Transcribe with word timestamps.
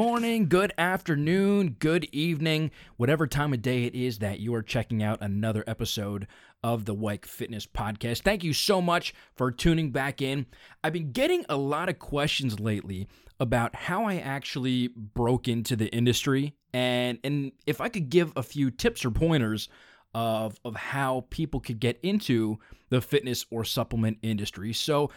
Morning, 0.00 0.48
good 0.48 0.72
afternoon, 0.78 1.76
good 1.78 2.08
evening, 2.10 2.70
whatever 2.96 3.26
time 3.26 3.52
of 3.52 3.60
day 3.60 3.84
it 3.84 3.94
is 3.94 4.20
that 4.20 4.40
you 4.40 4.54
are 4.54 4.62
checking 4.62 5.02
out 5.02 5.18
another 5.20 5.62
episode 5.66 6.26
of 6.64 6.86
the 6.86 6.94
Weik 6.94 7.26
Fitness 7.26 7.66
Podcast. 7.66 8.22
Thank 8.22 8.42
you 8.42 8.54
so 8.54 8.80
much 8.80 9.12
for 9.36 9.52
tuning 9.52 9.90
back 9.90 10.22
in. 10.22 10.46
I've 10.82 10.94
been 10.94 11.12
getting 11.12 11.44
a 11.50 11.56
lot 11.58 11.90
of 11.90 11.98
questions 11.98 12.58
lately 12.58 13.08
about 13.40 13.74
how 13.74 14.06
I 14.06 14.16
actually 14.16 14.88
broke 14.88 15.48
into 15.48 15.76
the 15.76 15.88
industry 15.88 16.54
and 16.72 17.18
and 17.22 17.52
if 17.66 17.82
I 17.82 17.90
could 17.90 18.08
give 18.08 18.32
a 18.36 18.42
few 18.42 18.70
tips 18.70 19.04
or 19.04 19.10
pointers 19.10 19.68
of 20.14 20.58
of 20.64 20.76
how 20.76 21.26
people 21.28 21.60
could 21.60 21.78
get 21.78 22.00
into 22.02 22.58
the 22.88 23.02
fitness 23.02 23.44
or 23.50 23.66
supplement 23.66 24.16
industry. 24.22 24.72
So 24.72 25.10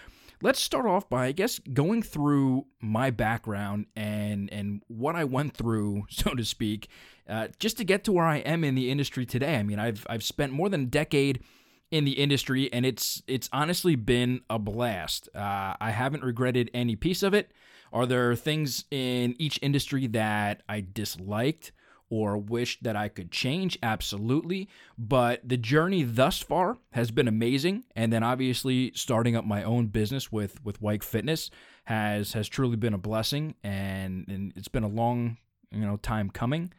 let's 0.43 0.59
start 0.59 0.85
off 0.85 1.09
by 1.09 1.27
I 1.27 1.31
guess 1.31 1.57
going 1.59 2.03
through 2.03 2.65
my 2.81 3.09
background 3.09 3.87
and 3.95 4.51
and 4.51 4.83
what 4.87 5.15
I 5.15 5.23
went 5.23 5.55
through, 5.55 6.03
so 6.09 6.35
to 6.35 6.45
speak, 6.45 6.89
uh, 7.27 7.47
just 7.57 7.77
to 7.77 7.83
get 7.83 8.03
to 8.03 8.11
where 8.11 8.25
I 8.25 8.37
am 8.37 8.63
in 8.63 8.75
the 8.75 8.91
industry 8.91 9.25
today. 9.25 9.55
I 9.55 9.63
mean, 9.63 9.79
I've 9.79 10.05
I've 10.07 10.23
spent 10.23 10.51
more 10.51 10.69
than 10.69 10.81
a 10.81 10.85
decade 10.85 11.41
in 11.89 12.05
the 12.05 12.11
industry, 12.11 12.71
and 12.71 12.85
it's 12.85 13.23
it's 13.27 13.49
honestly 13.51 13.95
been 13.95 14.41
a 14.49 14.59
blast. 14.59 15.29
Uh, 15.33 15.75
I 15.79 15.91
haven't 15.91 16.23
regretted 16.23 16.69
any 16.73 16.95
piece 16.95 17.23
of 17.23 17.33
it. 17.33 17.51
Are 17.91 18.05
there 18.05 18.35
things 18.35 18.85
in 18.91 19.35
each 19.39 19.59
industry 19.61 20.07
that 20.07 20.63
I 20.67 20.81
disliked? 20.81 21.71
Or 22.13 22.37
wish 22.37 22.79
that 22.81 22.95
I 22.95 23.07
could 23.07 23.31
change? 23.31 23.75
Absolutely. 23.81 24.69
But 24.99 25.41
the 25.43 25.57
journey 25.57 26.03
thus 26.03 26.37
far 26.37 26.77
has 26.91 27.09
been 27.09 27.27
amazing. 27.27 27.85
And 27.95 28.13
then 28.13 28.21
obviously 28.21 28.91
starting 28.93 29.35
up 29.35 29.45
my 29.45 29.63
own 29.63 29.87
business 29.87 30.31
with 30.31 30.63
with 30.63 30.79
Weik 30.79 31.03
Fitness 31.03 31.49
has 31.85 32.33
has 32.33 32.47
truly 32.47 32.75
been 32.75 32.93
a 32.93 32.99
blessing 32.99 33.55
and, 33.63 34.25
and 34.27 34.53
it's 34.55 34.67
been 34.67 34.83
a 34.83 34.87
long, 34.87 35.37
you 35.71 35.79
know, 35.79 35.97
time 35.97 36.29
coming. 36.29 36.71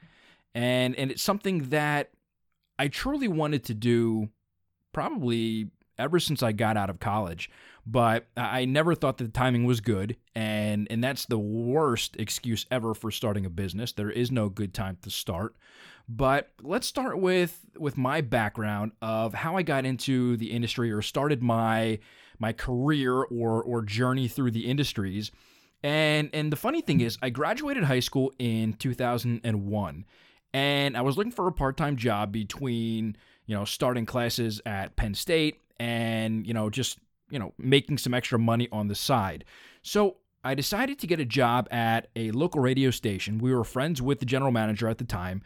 And 0.54 0.94
and 0.94 1.10
it's 1.10 1.22
something 1.22 1.70
that 1.70 2.10
I 2.78 2.86
truly 2.86 3.26
wanted 3.26 3.64
to 3.64 3.74
do 3.74 4.28
probably 4.92 5.68
ever 5.98 6.20
since 6.20 6.44
I 6.44 6.52
got 6.52 6.76
out 6.76 6.90
of 6.90 7.00
college. 7.00 7.50
But 7.86 8.26
I 8.36 8.64
never 8.64 8.94
thought 8.94 9.18
that 9.18 9.24
the 9.24 9.30
timing 9.30 9.64
was 9.64 9.80
good, 9.80 10.16
and 10.34 10.86
and 10.90 11.04
that's 11.04 11.26
the 11.26 11.38
worst 11.38 12.16
excuse 12.18 12.64
ever 12.70 12.94
for 12.94 13.10
starting 13.10 13.44
a 13.44 13.50
business. 13.50 13.92
There 13.92 14.10
is 14.10 14.30
no 14.30 14.48
good 14.48 14.72
time 14.72 14.96
to 15.02 15.10
start. 15.10 15.54
But 16.08 16.50
let's 16.62 16.86
start 16.86 17.18
with 17.18 17.60
with 17.78 17.98
my 17.98 18.20
background 18.20 18.92
of 19.02 19.34
how 19.34 19.56
I 19.56 19.62
got 19.62 19.84
into 19.84 20.36
the 20.36 20.50
industry 20.50 20.90
or 20.92 21.02
started 21.02 21.42
my 21.42 21.98
my 22.38 22.52
career 22.52 23.22
or 23.22 23.62
or 23.62 23.82
journey 23.82 24.28
through 24.28 24.52
the 24.52 24.66
industries. 24.66 25.30
And 25.82 26.30
and 26.32 26.50
the 26.50 26.56
funny 26.56 26.80
thing 26.80 27.00
is 27.00 27.18
I 27.20 27.28
graduated 27.30 27.84
high 27.84 28.00
school 28.00 28.32
in 28.38 28.72
2001 28.74 30.04
and 30.54 30.96
I 30.96 31.00
was 31.02 31.16
looking 31.18 31.32
for 31.32 31.48
a 31.48 31.52
part-time 31.52 31.96
job 31.96 32.30
between, 32.30 33.16
you 33.46 33.56
know, 33.56 33.64
starting 33.64 34.06
classes 34.06 34.60
at 34.64 34.94
Penn 34.94 35.14
State 35.14 35.60
and, 35.80 36.46
you 36.46 36.54
know, 36.54 36.70
just, 36.70 37.00
you 37.30 37.38
know, 37.38 37.52
making 37.58 37.98
some 37.98 38.14
extra 38.14 38.38
money 38.38 38.68
on 38.70 38.88
the 38.88 38.94
side. 38.94 39.44
So 39.82 40.16
I 40.42 40.54
decided 40.54 40.98
to 40.98 41.06
get 41.06 41.20
a 41.20 41.24
job 41.24 41.68
at 41.70 42.08
a 42.14 42.30
local 42.32 42.60
radio 42.60 42.90
station. 42.90 43.38
We 43.38 43.54
were 43.54 43.64
friends 43.64 44.02
with 44.02 44.20
the 44.20 44.26
general 44.26 44.52
manager 44.52 44.88
at 44.88 44.98
the 44.98 45.04
time. 45.04 45.42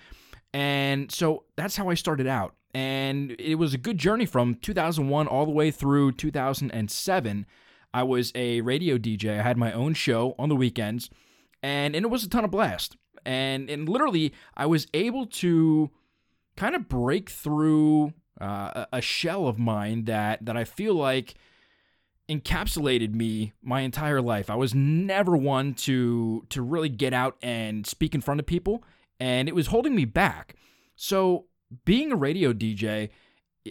And 0.52 1.10
so 1.12 1.44
that's 1.56 1.76
how 1.76 1.88
I 1.88 1.94
started 1.94 2.26
out. 2.26 2.54
And 2.74 3.34
it 3.38 3.56
was 3.56 3.74
a 3.74 3.78
good 3.78 3.98
journey 3.98 4.26
from 4.26 4.56
2001 4.56 5.26
all 5.26 5.46
the 5.46 5.52
way 5.52 5.70
through 5.70 6.12
2007. 6.12 7.46
I 7.94 8.02
was 8.02 8.32
a 8.34 8.60
radio 8.60 8.98
DJ. 8.98 9.38
I 9.38 9.42
had 9.42 9.56
my 9.56 9.72
own 9.72 9.94
show 9.94 10.34
on 10.38 10.48
the 10.48 10.56
weekends, 10.56 11.08
and, 11.62 11.96
and 11.96 12.04
it 12.04 12.08
was 12.08 12.24
a 12.24 12.28
ton 12.28 12.44
of 12.44 12.50
blast. 12.50 12.96
And, 13.24 13.70
and 13.70 13.88
literally, 13.88 14.34
I 14.56 14.66
was 14.66 14.86
able 14.92 15.26
to 15.26 15.90
kind 16.56 16.74
of 16.74 16.88
break 16.88 17.30
through 17.30 18.12
uh, 18.40 18.86
a 18.92 19.00
shell 19.00 19.46
of 19.46 19.58
mine 19.58 20.04
that 20.04 20.44
that 20.44 20.56
I 20.56 20.64
feel 20.64 20.94
like 20.94 21.34
encapsulated 22.28 23.14
me 23.14 23.52
my 23.62 23.80
entire 23.80 24.20
life. 24.20 24.50
I 24.50 24.54
was 24.54 24.74
never 24.74 25.36
one 25.36 25.74
to 25.74 26.44
to 26.50 26.62
really 26.62 26.88
get 26.88 27.12
out 27.12 27.36
and 27.42 27.86
speak 27.86 28.14
in 28.14 28.20
front 28.20 28.40
of 28.40 28.46
people, 28.46 28.84
and 29.18 29.48
it 29.48 29.54
was 29.54 29.68
holding 29.68 29.94
me 29.94 30.04
back. 30.04 30.54
So, 30.96 31.46
being 31.84 32.12
a 32.12 32.16
radio 32.16 32.52
DJ, 32.52 33.10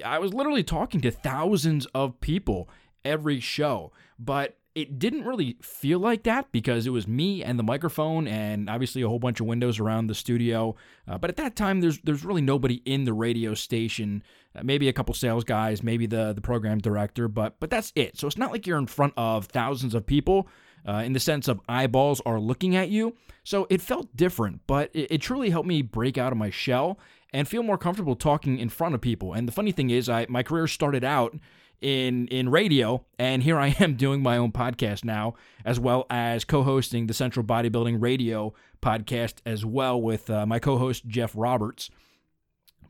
I 0.03 0.19
was 0.19 0.33
literally 0.33 0.63
talking 0.63 1.01
to 1.01 1.11
thousands 1.11 1.85
of 1.87 2.19
people 2.19 2.69
every 3.05 3.39
show, 3.39 3.91
but 4.17 4.57
it 4.77 4.99
didn't 4.99 5.25
really 5.25 5.57
feel 5.59 5.97
like 5.97 6.21
that 6.21 6.51
because 6.51 6.85
it 6.85 6.91
was 6.91 7.07
me 7.07 7.43
and 7.43 7.57
the 7.57 7.63
microphone 7.63 8.27
and 8.27 8.69
obviously 8.69 9.01
a 9.01 9.07
whole 9.07 9.17
bunch 9.17 9.39
of 9.39 9.47
windows 9.47 9.79
around 9.79 10.05
the 10.05 10.13
studio. 10.13 10.75
Uh, 11.07 11.17
but 11.17 11.31
at 11.31 11.35
that 11.37 11.55
time, 11.55 11.81
there's 11.81 11.99
there's 12.01 12.23
really 12.23 12.43
nobody 12.43 12.75
in 12.85 13.03
the 13.03 13.13
radio 13.13 13.55
station. 13.55 14.21
Uh, 14.57 14.61
maybe 14.63 14.89
a 14.89 14.93
couple 14.93 15.13
sales 15.13 15.43
guys, 15.43 15.83
maybe 15.83 16.05
the 16.05 16.33
the 16.33 16.41
program 16.41 16.79
director, 16.79 17.27
but 17.27 17.59
but 17.59 17.69
that's 17.69 17.91
it. 17.95 18.17
So 18.17 18.27
it's 18.27 18.37
not 18.37 18.51
like 18.51 18.65
you're 18.65 18.77
in 18.77 18.87
front 18.87 19.13
of 19.17 19.45
thousands 19.45 19.93
of 19.93 20.05
people. 20.05 20.47
Uh, 20.87 21.01
in 21.03 21.11
the 21.11 21.19
sense 21.19 21.49
of 21.49 21.59
eyeballs 21.67 22.21
are 22.25 22.39
looking 22.39 22.73
at 22.77 22.87
you. 22.87 23.13
So 23.43 23.67
it 23.69 23.81
felt 23.81 24.15
different, 24.15 24.61
but 24.67 24.89
it, 24.93 25.11
it, 25.11 25.17
truly 25.21 25.49
helped 25.49 25.67
me 25.67 25.81
break 25.81 26.17
out 26.17 26.31
of 26.31 26.37
my 26.37 26.49
shell 26.49 26.97
and 27.33 27.45
feel 27.45 27.61
more 27.61 27.77
comfortable 27.77 28.15
talking 28.15 28.57
in 28.57 28.69
front 28.69 28.95
of 28.95 29.01
people. 29.01 29.33
And 29.33 29.49
the 29.49 29.51
funny 29.51 29.73
thing 29.73 29.89
is, 29.89 30.07
I 30.07 30.27
my 30.29 30.43
career 30.43 30.65
started 30.65 31.03
out 31.03 31.37
in 31.81 32.27
in 32.27 32.49
radio 32.49 33.03
and 33.19 33.43
here 33.43 33.59
I 33.59 33.67
am 33.79 33.95
doing 33.95 34.21
my 34.21 34.37
own 34.37 34.51
podcast 34.51 35.03
now 35.03 35.35
as 35.65 35.79
well 35.79 36.05
as 36.09 36.45
co-hosting 36.45 37.07
the 37.07 37.13
Central 37.13 37.45
Bodybuilding 37.45 38.01
Radio 38.01 38.53
podcast 38.81 39.35
as 39.45 39.65
well 39.65 40.01
with 40.01 40.29
uh, 40.29 40.45
my 40.45 40.59
co-host 40.59 41.07
Jeff 41.07 41.33
Roberts. 41.35 41.89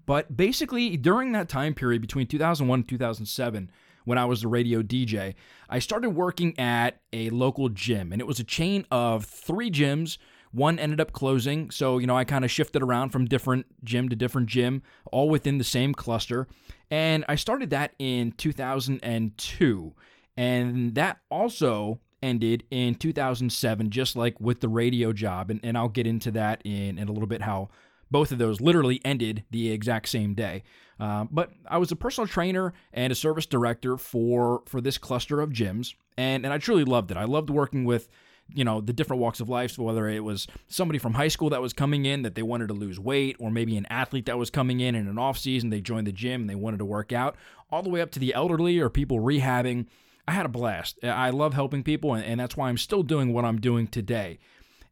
But 0.07 0.35
basically 0.35 0.97
during 0.97 1.33
that 1.33 1.49
time 1.49 1.75
period 1.75 2.01
between 2.01 2.25
2001 2.25 2.79
and 2.79 2.89
2007 2.89 3.71
when 4.05 4.17
I 4.17 4.25
was 4.25 4.43
a 4.43 4.47
radio 4.47 4.81
DJ, 4.81 5.35
I 5.69 5.77
started 5.77 6.11
working 6.11 6.57
at 6.57 7.01
a 7.13 7.29
local 7.29 7.69
gym 7.69 8.11
and 8.11 8.19
it 8.19 8.25
was 8.25 8.39
a 8.39 8.43
chain 8.43 8.87
of 8.89 9.25
3 9.25 9.69
gyms 9.69 10.17
one 10.51 10.79
ended 10.79 10.99
up 10.99 11.11
closing, 11.11 11.69
so 11.71 11.97
you 11.97 12.07
know 12.07 12.17
I 12.17 12.23
kind 12.23 12.45
of 12.45 12.51
shifted 12.51 12.81
around 12.81 13.09
from 13.09 13.25
different 13.25 13.65
gym 13.83 14.09
to 14.09 14.15
different 14.15 14.47
gym, 14.47 14.81
all 15.11 15.29
within 15.29 15.57
the 15.57 15.63
same 15.63 15.93
cluster. 15.93 16.47
And 16.89 17.25
I 17.27 17.35
started 17.35 17.69
that 17.71 17.93
in 17.99 18.31
2002. 18.31 19.93
And 20.37 20.95
that 20.95 21.17
also 21.29 21.99
ended 22.23 22.63
in 22.71 22.95
2007, 22.95 23.89
just 23.89 24.15
like 24.15 24.39
with 24.39 24.61
the 24.61 24.69
radio 24.69 25.11
job. 25.11 25.49
And, 25.49 25.59
and 25.63 25.77
I'll 25.77 25.89
get 25.89 26.07
into 26.07 26.31
that 26.31 26.61
in, 26.63 26.97
in 26.97 27.07
a 27.07 27.11
little 27.11 27.27
bit 27.27 27.41
how 27.41 27.69
both 28.09 28.31
of 28.31 28.37
those 28.37 28.61
literally 28.61 29.01
ended 29.03 29.43
the 29.51 29.71
exact 29.71 30.09
same 30.09 30.33
day. 30.33 30.63
Uh, 30.99 31.25
but 31.29 31.51
I 31.67 31.77
was 31.77 31.91
a 31.91 31.95
personal 31.95 32.27
trainer 32.27 32.73
and 32.93 33.11
a 33.11 33.15
service 33.15 33.45
director 33.45 33.97
for 33.97 34.63
for 34.65 34.81
this 34.81 34.97
cluster 34.97 35.41
of 35.41 35.51
gyms, 35.51 35.93
and 36.17 36.45
and 36.45 36.53
I 36.53 36.57
truly 36.57 36.83
loved 36.83 37.11
it. 37.11 37.17
I 37.17 37.25
loved 37.25 37.49
working 37.49 37.85
with 37.85 38.07
you 38.53 38.63
know 38.63 38.81
the 38.81 38.93
different 38.93 39.21
walks 39.21 39.39
of 39.39 39.49
life 39.49 39.77
whether 39.77 40.07
it 40.07 40.23
was 40.23 40.47
somebody 40.67 40.99
from 40.99 41.13
high 41.13 41.27
school 41.27 41.49
that 41.49 41.61
was 41.61 41.73
coming 41.73 42.05
in 42.05 42.21
that 42.21 42.35
they 42.35 42.41
wanted 42.41 42.67
to 42.67 42.73
lose 42.73 42.99
weight 42.99 43.35
or 43.39 43.51
maybe 43.51 43.75
an 43.77 43.85
athlete 43.89 44.25
that 44.25 44.37
was 44.37 44.49
coming 44.49 44.79
in 44.79 44.95
in 44.95 45.07
an 45.07 45.17
off 45.17 45.37
season 45.37 45.69
they 45.69 45.81
joined 45.81 46.07
the 46.07 46.11
gym 46.11 46.41
and 46.41 46.49
they 46.49 46.55
wanted 46.55 46.77
to 46.77 46.85
work 46.85 47.11
out 47.11 47.35
all 47.71 47.83
the 47.83 47.89
way 47.89 48.01
up 48.01 48.11
to 48.11 48.19
the 48.19 48.33
elderly 48.33 48.79
or 48.79 48.89
people 48.89 49.19
rehabbing 49.19 49.85
i 50.27 50.31
had 50.31 50.45
a 50.45 50.49
blast 50.49 50.97
i 51.03 51.29
love 51.29 51.53
helping 51.53 51.83
people 51.83 52.13
and, 52.13 52.39
that's 52.39 52.55
why 52.55 52.69
i'm 52.69 52.77
still 52.77 53.03
doing 53.03 53.33
what 53.33 53.43
i'm 53.43 53.59
doing 53.59 53.85
today 53.85 54.39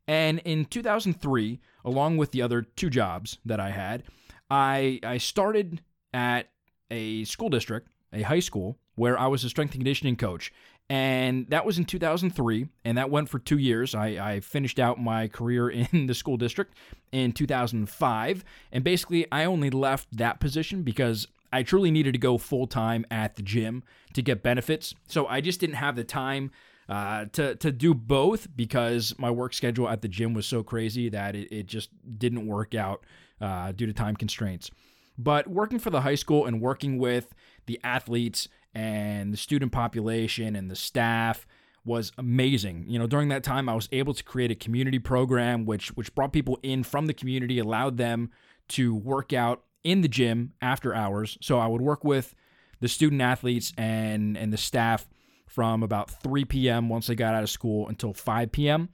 and 0.07 0.39
in 0.39 0.65
2003 0.65 1.59
along 1.83 2.17
with 2.17 2.31
the 2.31 2.41
other 2.41 2.61
two 2.61 2.89
jobs 2.89 3.37
that 3.45 3.59
i 3.59 3.69
had 3.69 4.03
i 4.49 4.99
i 5.03 5.17
started 5.17 5.81
at 6.13 6.49
a 6.91 7.23
school 7.25 7.49
district 7.49 7.89
a 8.13 8.21
high 8.23 8.39
school 8.39 8.77
where 8.95 9.19
I 9.19 9.27
was 9.27 9.43
a 9.43 9.49
strength 9.49 9.73
and 9.73 9.81
conditioning 9.81 10.15
coach. 10.15 10.51
And 10.89 11.49
that 11.49 11.65
was 11.65 11.79
in 11.79 11.85
2003, 11.85 12.67
and 12.83 12.97
that 12.97 13.09
went 13.09 13.27
for 13.27 13.39
two 13.39 13.57
years. 13.57 13.95
I, 13.95 14.33
I, 14.33 14.39
finished 14.39 14.79
out 14.79 14.99
my 14.99 15.27
career 15.27 15.69
in 15.91 16.05
the 16.05 16.13
school 16.13 16.37
district 16.37 16.75
in 17.11 17.31
2005. 17.31 18.45
And 18.71 18.83
basically, 18.83 19.25
I 19.31 19.45
only 19.45 19.71
left 19.71 20.15
that 20.15 20.39
position 20.39 20.83
because 20.83 21.27
I 21.51 21.63
truly 21.63 21.89
needed 21.89 22.13
to 22.13 22.19
go 22.19 22.37
full 22.37 22.67
time 22.67 23.03
at 23.09 23.35
the 23.35 23.41
gym 23.41 23.83
to 24.13 24.21
get 24.21 24.43
benefits. 24.43 24.93
So 25.07 25.25
I 25.25 25.41
just 25.41 25.59
didn't 25.59 25.77
have 25.77 25.95
the 25.95 26.03
time 26.03 26.51
uh, 26.87 27.25
to, 27.33 27.55
to 27.55 27.71
do 27.71 27.93
both 27.93 28.47
because 28.55 29.13
my 29.17 29.31
work 29.31 29.53
schedule 29.53 29.89
at 29.89 30.01
the 30.01 30.07
gym 30.07 30.33
was 30.33 30.45
so 30.45 30.63
crazy 30.63 31.09
that 31.09 31.35
it, 31.35 31.51
it 31.51 31.65
just 31.65 31.89
didn't 32.17 32.45
work 32.45 32.75
out 32.75 33.05
uh, 33.41 33.71
due 33.71 33.85
to 33.85 33.93
time 33.93 34.15
constraints. 34.15 34.69
But 35.17 35.47
working 35.47 35.79
for 35.79 35.89
the 35.89 36.01
high 36.01 36.15
school 36.15 36.45
and 36.45 36.61
working 36.61 36.97
with 36.97 37.33
the 37.65 37.79
athletes 37.83 38.47
and 38.73 39.33
the 39.33 39.37
student 39.37 39.71
population 39.71 40.55
and 40.55 40.69
the 40.69 40.75
staff 40.75 41.47
was 41.85 42.11
amazing. 42.17 42.85
You 42.87 42.99
know, 42.99 43.07
during 43.07 43.29
that 43.29 43.43
time 43.43 43.69
I 43.69 43.75
was 43.75 43.87
able 43.91 44.13
to 44.13 44.23
create 44.23 44.51
a 44.51 44.55
community 44.55 44.99
program 44.99 45.65
which 45.65 45.95
which 45.95 46.13
brought 46.15 46.33
people 46.33 46.59
in 46.63 46.83
from 46.83 47.05
the 47.05 47.13
community, 47.13 47.59
allowed 47.59 47.97
them 47.97 48.31
to 48.69 48.93
work 48.93 49.31
out 49.31 49.63
in 49.83 50.01
the 50.01 50.07
gym 50.07 50.53
after 50.61 50.93
hours. 50.93 51.37
So 51.41 51.59
I 51.59 51.67
would 51.67 51.81
work 51.81 52.03
with 52.03 52.33
the 52.81 52.87
student 52.87 53.21
athletes 53.21 53.71
and 53.77 54.35
and 54.37 54.51
the 54.51 54.57
staff 54.57 55.07
from 55.55 55.83
about 55.83 56.11
3 56.11 56.43
p.m. 56.43 56.89
once 56.89 57.07
they 57.07 57.15
got 57.15 57.33
out 57.33 57.41
of 57.41 57.49
school 57.49 57.87
until 57.87 58.13
5 58.13 58.51
p.m. 58.51 58.89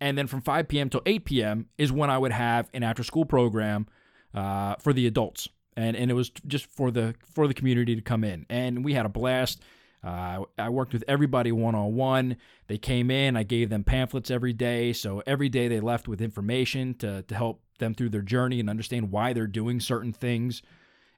And 0.00 0.16
then 0.16 0.28
from 0.28 0.40
5 0.40 0.68
p.m. 0.68 0.88
till 0.88 1.02
8 1.04 1.24
p.m. 1.24 1.66
is 1.76 1.90
when 1.90 2.08
I 2.08 2.16
would 2.16 2.30
have 2.30 2.70
an 2.72 2.84
after 2.84 3.02
school 3.02 3.24
program 3.24 3.88
uh, 4.32 4.76
for 4.76 4.92
the 4.92 5.08
adults. 5.08 5.48
And, 5.76 5.96
and 5.96 6.08
it 6.08 6.14
was 6.14 6.30
just 6.46 6.66
for 6.66 6.92
the 6.92 7.16
for 7.34 7.48
the 7.48 7.54
community 7.54 7.96
to 7.96 8.00
come 8.00 8.22
in. 8.22 8.46
And 8.48 8.84
we 8.84 8.94
had 8.94 9.06
a 9.06 9.08
blast. 9.08 9.60
Uh, 10.04 10.44
I 10.56 10.68
worked 10.68 10.92
with 10.92 11.02
everybody 11.08 11.50
one 11.50 11.74
on 11.74 11.96
one. 11.96 12.36
They 12.68 12.78
came 12.78 13.10
in, 13.10 13.36
I 13.36 13.42
gave 13.42 13.68
them 13.68 13.82
pamphlets 13.82 14.30
every 14.30 14.52
day. 14.52 14.92
So 14.92 15.20
every 15.26 15.48
day 15.48 15.66
they 15.66 15.80
left 15.80 16.06
with 16.06 16.20
information 16.20 16.94
to, 16.94 17.22
to 17.22 17.34
help 17.34 17.60
them 17.80 17.94
through 17.94 18.10
their 18.10 18.22
journey 18.22 18.60
and 18.60 18.70
understand 18.70 19.10
why 19.10 19.32
they're 19.32 19.48
doing 19.48 19.80
certain 19.80 20.12
things. 20.12 20.62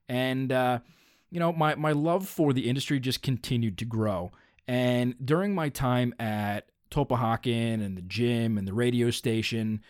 And, 0.08 0.50
uh, 0.50 0.78
you 1.30 1.38
know, 1.38 1.52
my, 1.52 1.74
my 1.74 1.92
love 1.92 2.26
for 2.26 2.54
the 2.54 2.68
industry 2.68 2.98
just 2.98 3.22
continued 3.22 3.76
to 3.78 3.84
grow. 3.84 4.32
And 4.70 5.16
during 5.24 5.52
my 5.52 5.68
time 5.68 6.14
at 6.20 6.68
Tulpehocken 6.92 7.84
and 7.84 7.96
the 7.96 8.02
gym 8.02 8.56
and 8.56 8.68
the 8.68 8.72
radio 8.72 9.10
station, 9.10 9.82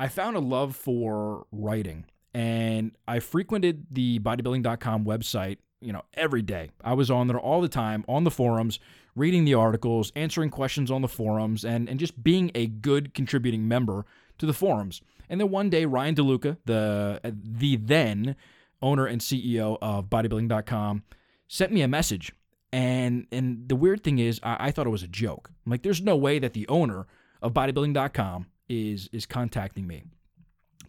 I 0.00 0.08
found 0.08 0.34
a 0.36 0.40
love 0.40 0.74
for 0.74 1.46
writing. 1.52 2.06
And 2.34 2.96
I 3.06 3.20
frequented 3.20 3.86
the 3.92 4.18
bodybuilding.com 4.18 5.04
website, 5.04 5.58
you 5.80 5.92
know, 5.92 6.02
every 6.14 6.42
day. 6.42 6.70
I 6.82 6.94
was 6.94 7.12
on 7.12 7.28
there 7.28 7.38
all 7.38 7.60
the 7.60 7.68
time, 7.68 8.04
on 8.08 8.24
the 8.24 8.30
forums, 8.32 8.80
reading 9.14 9.44
the 9.44 9.54
articles, 9.54 10.10
answering 10.16 10.50
questions 10.50 10.90
on 10.90 11.00
the 11.00 11.06
forums, 11.06 11.64
and, 11.64 11.88
and 11.88 12.00
just 12.00 12.20
being 12.24 12.50
a 12.56 12.66
good 12.66 13.14
contributing 13.14 13.68
member 13.68 14.04
to 14.38 14.46
the 14.46 14.52
forums. 14.52 15.00
And 15.28 15.40
then 15.40 15.52
one 15.52 15.70
day, 15.70 15.84
Ryan 15.84 16.16
DeLuca, 16.16 16.56
the, 16.64 17.20
uh, 17.22 17.30
the 17.40 17.76
then 17.76 18.34
owner 18.82 19.06
and 19.06 19.20
CEO 19.20 19.78
of 19.80 20.10
bodybuilding.com, 20.10 21.04
sent 21.46 21.70
me 21.70 21.82
a 21.82 21.88
message 21.88 22.32
and 22.74 23.28
and 23.30 23.68
the 23.68 23.76
weird 23.76 24.02
thing 24.02 24.18
is, 24.18 24.40
I, 24.42 24.56
I 24.58 24.70
thought 24.72 24.88
it 24.88 24.90
was 24.90 25.04
a 25.04 25.08
joke. 25.08 25.48
I'm 25.64 25.70
like, 25.70 25.84
there's 25.84 26.02
no 26.02 26.16
way 26.16 26.40
that 26.40 26.54
the 26.54 26.66
owner 26.66 27.06
of 27.40 27.54
bodybuilding.com 27.54 28.46
is 28.68 29.08
is 29.12 29.26
contacting 29.26 29.86
me. 29.86 30.02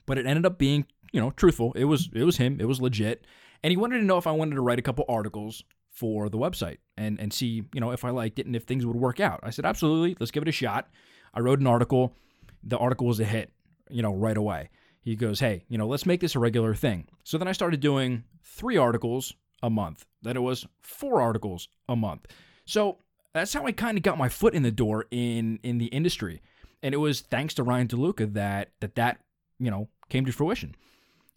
But 0.08 0.18
it 0.18 0.26
ended 0.26 0.48
up 0.48 0.58
being, 0.58 0.88
you 1.12 1.22
know, 1.22 1.30
truthful. 1.30 1.74
It 1.74 1.86
was 1.86 2.10
it 2.12 2.24
was 2.24 2.38
him. 2.38 2.58
It 2.60 2.66
was 2.66 2.82
legit. 2.82 3.28
And 3.64 3.70
he 3.70 3.78
wanted 3.78 4.00
to 4.00 4.04
know 4.04 4.18
if 4.18 4.26
I 4.26 4.32
wanted 4.32 4.56
to 4.56 4.62
write 4.62 4.80
a 4.80 4.82
couple 4.82 5.06
articles 5.08 5.64
for 5.92 6.28
the 6.28 6.40
website 6.40 6.78
and 6.98 7.20
and 7.20 7.32
see, 7.32 7.64
you 7.72 7.82
know, 7.82 7.92
if 7.92 8.04
I 8.04 8.10
liked 8.10 8.40
it 8.40 8.48
and 8.48 8.56
if 8.56 8.64
things 8.64 8.84
would 8.84 8.96
work 8.96 9.20
out. 9.20 9.42
I 9.44 9.52
said, 9.52 9.66
absolutely, 9.66 10.18
let's 10.20 10.32
give 10.32 10.42
it 10.42 10.50
a 10.50 10.52
shot. 10.52 10.90
I 11.36 11.42
wrote 11.42 11.60
an 11.60 11.68
article. 11.68 12.16
The 12.64 12.80
article 12.80 13.06
was 13.06 13.20
a 13.20 13.26
hit, 13.26 13.52
you 13.92 14.02
know, 14.02 14.16
right 14.16 14.38
away. 14.38 14.70
He 15.02 15.16
goes, 15.16 15.40
hey, 15.40 15.66
you 15.70 15.78
know, 15.78 15.88
let's 15.88 16.08
make 16.08 16.20
this 16.20 16.34
a 16.34 16.40
regular 16.40 16.74
thing. 16.74 17.08
So 17.24 17.38
then 17.38 17.48
I 17.48 17.52
started 17.52 17.80
doing 17.80 18.24
three 18.44 18.76
articles 18.76 19.36
a 19.66 19.70
month. 19.70 20.06
Then 20.22 20.38
it 20.38 20.42
was 20.42 20.68
four 20.82 21.20
articles 21.20 21.68
a 21.90 21.96
month. 21.96 22.28
So 22.66 23.00
that's 23.34 23.52
how 23.52 23.66
I 23.66 23.72
kind 23.72 23.98
of 23.98 24.04
got 24.04 24.18
my 24.18 24.30
foot 24.30 24.54
in 24.54 24.64
the 24.64 24.72
door 24.72 25.06
in 25.10 25.60
in 25.64 25.80
the 25.80 25.88
industry. 25.88 26.42
And 26.84 26.94
it 26.94 27.00
was 27.00 27.22
thanks 27.22 27.56
to 27.56 27.64
Ryan 27.64 27.88
DeLuca 27.88 28.34
that 28.34 28.72
that 28.80 28.96
that, 28.96 29.20
you 29.60 29.72
know, 29.72 29.90
came 30.10 30.26
to 30.26 30.32
fruition. 30.32 30.76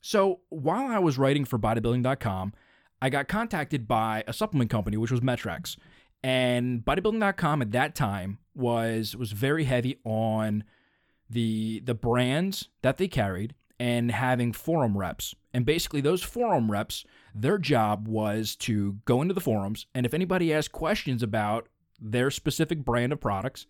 So 0.01 0.41
while 0.51 0.87
I 0.87 0.99
was 0.99 1.19
writing 1.19 1.45
for 1.45 1.59
bodybuilding.com, 1.59 2.53
I 3.01 3.11
got 3.11 3.29
contacted 3.29 3.89
by 3.89 4.25
a 4.27 4.33
supplement 4.33 4.71
company, 4.71 4.97
which 4.97 5.11
was 5.11 5.23
Met-Rx. 5.23 5.77
And 6.23 6.85
bodybuilding.com 6.85 7.63
at 7.63 7.73
that 7.73 7.95
time 7.95 8.39
was 8.55 9.17
was 9.17 9.33
very 9.33 9.65
heavy 9.65 9.99
on 10.05 10.65
the 11.31 11.81
the 11.81 11.95
brands 11.95 12.69
that 12.83 12.99
they 12.99 13.09
carried 13.09 13.55
and 13.81 14.11
having 14.11 14.53
forum 14.53 14.97
reps. 14.97 15.35
And 15.55 15.65
basically 15.65 16.01
those 16.01 16.23
forum 16.23 16.71
reps 16.71 17.05
their 17.35 17.59
job 17.59 18.09
was 18.09 18.57
to 18.57 18.99
go 19.05 19.23
into 19.23 19.35
the 19.35 19.41
forums, 19.41 19.87
and 19.95 20.05
if 20.05 20.15
anybody 20.15 20.53
asked 20.53 20.73
questions 20.73 21.23
about 21.23 21.69
their 22.01 22.31
specific 22.31 22.85
brand 22.85 23.13
of 23.13 23.21
products, 23.21 23.67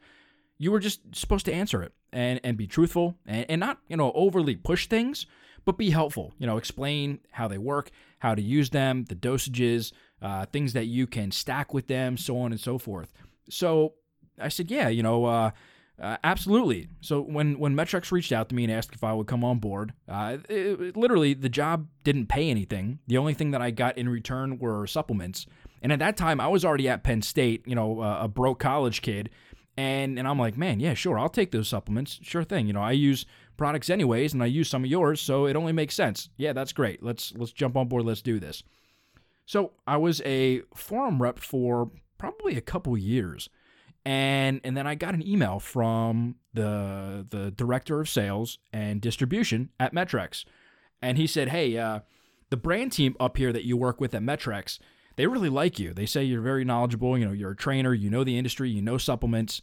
you 0.58 0.72
were 0.72 0.80
just 0.80 1.00
supposed 1.14 1.44
to 1.46 1.52
answer 1.52 1.82
it 1.82 1.92
and, 2.12 2.40
and 2.42 2.56
be 2.56 2.66
truthful 2.66 3.16
and, 3.26 3.46
and 3.48 3.60
not, 3.60 3.78
you 3.88 3.96
know, 3.96 4.12
overly 4.12 4.56
push 4.56 4.86
things, 4.86 5.26
but 5.64 5.78
be 5.78 5.90
helpful. 5.90 6.34
You 6.38 6.46
know, 6.46 6.56
explain 6.56 7.20
how 7.30 7.48
they 7.48 7.58
work, 7.58 7.90
how 8.18 8.34
to 8.34 8.42
use 8.42 8.70
them, 8.70 9.04
the 9.04 9.14
dosages, 9.14 9.92
uh, 10.20 10.46
things 10.46 10.72
that 10.72 10.86
you 10.86 11.06
can 11.06 11.30
stack 11.30 11.72
with 11.72 11.86
them, 11.86 12.16
so 12.16 12.38
on 12.38 12.52
and 12.52 12.60
so 12.60 12.78
forth. 12.78 13.12
So 13.48 13.94
I 14.40 14.48
said, 14.48 14.70
yeah, 14.70 14.88
you 14.88 15.02
know, 15.02 15.26
uh, 15.26 15.50
uh, 16.00 16.16
absolutely. 16.22 16.88
So 17.00 17.20
when 17.20 17.58
when 17.58 17.74
Met-Rx 17.74 18.12
reached 18.12 18.32
out 18.32 18.48
to 18.48 18.54
me 18.54 18.64
and 18.64 18.72
asked 18.72 18.94
if 18.94 19.02
I 19.02 19.12
would 19.12 19.26
come 19.26 19.44
on 19.44 19.58
board, 19.58 19.94
uh, 20.08 20.38
it, 20.48 20.80
it, 20.80 20.96
literally 20.96 21.34
the 21.34 21.48
job 21.48 21.88
didn't 22.04 22.26
pay 22.26 22.50
anything. 22.50 23.00
The 23.08 23.18
only 23.18 23.34
thing 23.34 23.50
that 23.50 23.60
I 23.60 23.70
got 23.70 23.98
in 23.98 24.08
return 24.08 24.58
were 24.58 24.86
supplements. 24.86 25.46
And 25.82 25.92
at 25.92 25.98
that 25.98 26.16
time, 26.16 26.40
I 26.40 26.48
was 26.48 26.64
already 26.64 26.88
at 26.88 27.04
Penn 27.04 27.22
State, 27.22 27.62
you 27.66 27.74
know, 27.74 28.00
uh, 28.00 28.18
a 28.22 28.28
broke 28.28 28.60
college 28.60 29.02
kid, 29.02 29.30
and 29.76 30.18
and 30.18 30.28
I'm 30.28 30.38
like, 30.38 30.56
man, 30.56 30.80
yeah, 30.80 30.94
sure, 30.94 31.18
I'll 31.18 31.28
take 31.28 31.50
those 31.50 31.68
supplements, 31.68 32.18
sure 32.22 32.44
thing. 32.44 32.66
You 32.66 32.72
know, 32.72 32.82
I 32.82 32.92
use 32.92 33.26
products 33.56 33.90
anyways, 33.90 34.34
and 34.34 34.42
I 34.42 34.46
use 34.46 34.68
some 34.68 34.84
of 34.84 34.90
yours, 34.90 35.20
so 35.20 35.46
it 35.46 35.56
only 35.56 35.72
makes 35.72 35.94
sense. 35.94 36.30
Yeah, 36.36 36.52
that's 36.52 36.72
great. 36.72 37.02
Let's 37.02 37.32
let's 37.36 37.52
jump 37.52 37.76
on 37.76 37.88
board. 37.88 38.04
Let's 38.04 38.22
do 38.22 38.38
this. 38.38 38.62
So 39.46 39.72
I 39.86 39.96
was 39.96 40.20
a 40.24 40.62
forum 40.74 41.22
rep 41.22 41.38
for 41.38 41.90
probably 42.18 42.56
a 42.56 42.60
couple 42.60 42.96
years 42.98 43.48
and 44.04 44.60
and 44.64 44.76
then 44.76 44.86
I 44.86 44.94
got 44.94 45.14
an 45.14 45.26
email 45.26 45.60
from 45.60 46.36
the 46.54 47.26
the 47.28 47.50
director 47.50 48.00
of 48.00 48.08
sales 48.08 48.58
and 48.72 49.00
distribution 49.00 49.70
at 49.78 49.92
Met-Rx, 49.92 50.44
and 51.02 51.18
he 51.18 51.26
said, 51.26 51.48
"Hey, 51.48 51.76
uh, 51.76 52.00
the 52.50 52.56
brand 52.56 52.92
team 52.92 53.16
up 53.20 53.36
here 53.36 53.52
that 53.52 53.64
you 53.64 53.76
work 53.76 54.00
with 54.00 54.14
at 54.14 54.22
Met-Rx, 54.22 54.78
they 55.16 55.26
really 55.26 55.48
like 55.50 55.78
you. 55.78 55.92
They 55.92 56.06
say 56.06 56.24
you're 56.24 56.40
very 56.40 56.64
knowledgeable. 56.64 57.18
You 57.18 57.26
know, 57.26 57.32
you're 57.32 57.50
a 57.50 57.56
trainer. 57.56 57.92
You 57.92 58.08
know 58.08 58.24
the 58.24 58.38
industry. 58.38 58.70
You 58.70 58.82
know 58.82 58.98
supplements. 58.98 59.62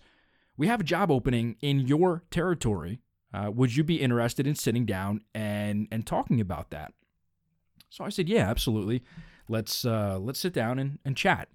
We 0.58 0.68
have 0.68 0.82
a 0.82 0.84
job 0.84 1.12
opening 1.12 1.58
in 1.62 1.82
your 1.82 2.24
territory. 2.30 3.00
Uh, 3.34 3.52
would 3.52 3.76
you 3.76 3.84
be 3.84 4.02
interested 4.02 4.48
in 4.48 4.56
sitting 4.56 4.86
down 4.86 5.22
and 5.34 5.88
and 5.92 6.06
talking 6.06 6.40
about 6.40 6.70
that?" 6.72 6.94
So 7.90 8.04
I 8.04 8.10
said, 8.10 8.30
"Yeah, 8.30 8.50
absolutely. 8.50 9.04
Let's 9.48 9.86
uh, 9.86 10.20
let's 10.20 10.40
sit 10.40 10.54
down 10.54 10.78
and, 10.78 11.00
and 11.06 11.16
chat." 11.16 11.50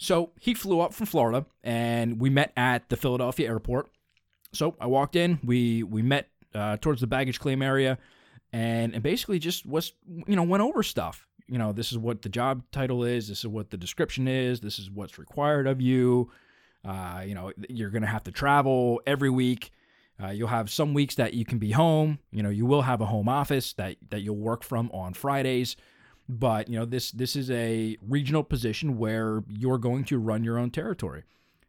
So 0.00 0.30
he 0.40 0.54
flew 0.54 0.80
up 0.80 0.94
from 0.94 1.04
Florida 1.04 1.44
and 1.62 2.18
we 2.18 2.30
met 2.30 2.54
at 2.56 2.88
the 2.88 2.96
Philadelphia 2.96 3.46
airport. 3.46 3.90
So 4.54 4.74
I 4.80 4.86
walked 4.86 5.14
in, 5.14 5.38
we 5.44 5.82
we 5.82 6.00
met 6.00 6.28
uh, 6.54 6.78
towards 6.78 7.02
the 7.02 7.06
baggage 7.06 7.38
claim 7.38 7.60
area, 7.60 7.98
and, 8.50 8.94
and 8.94 9.02
basically 9.02 9.38
just 9.38 9.66
was 9.66 9.92
you 10.26 10.36
know 10.36 10.42
went 10.42 10.62
over 10.62 10.82
stuff. 10.82 11.26
You 11.46 11.58
know, 11.58 11.72
this 11.72 11.92
is 11.92 11.98
what 11.98 12.22
the 12.22 12.30
job 12.30 12.62
title 12.72 13.04
is. 13.04 13.28
This 13.28 13.40
is 13.40 13.48
what 13.48 13.70
the 13.70 13.76
description 13.76 14.26
is. 14.26 14.60
This 14.60 14.78
is 14.78 14.90
what's 14.90 15.18
required 15.18 15.66
of 15.66 15.82
you. 15.82 16.30
Uh, 16.82 17.22
you 17.26 17.34
know, 17.34 17.52
you're 17.68 17.90
gonna 17.90 18.06
have 18.06 18.24
to 18.24 18.32
travel 18.32 19.02
every 19.06 19.30
week. 19.30 19.70
Uh, 20.22 20.30
you'll 20.30 20.48
have 20.48 20.70
some 20.70 20.94
weeks 20.94 21.16
that 21.16 21.34
you 21.34 21.44
can 21.44 21.58
be 21.58 21.72
home. 21.72 22.20
You 22.32 22.42
know, 22.42 22.50
you 22.50 22.64
will 22.64 22.82
have 22.82 23.02
a 23.02 23.06
home 23.06 23.28
office 23.28 23.74
that 23.74 23.96
that 24.08 24.22
you'll 24.22 24.36
work 24.36 24.64
from 24.64 24.90
on 24.94 25.12
Fridays. 25.12 25.76
But 26.30 26.68
you 26.68 26.78
know 26.78 26.84
this 26.84 27.10
this 27.10 27.34
is 27.34 27.50
a 27.50 27.96
regional 28.06 28.44
position 28.44 28.98
where 28.98 29.42
you're 29.48 29.78
going 29.78 30.04
to 30.04 30.18
run 30.18 30.44
your 30.44 30.58
own 30.58 30.70
territory. 30.70 31.24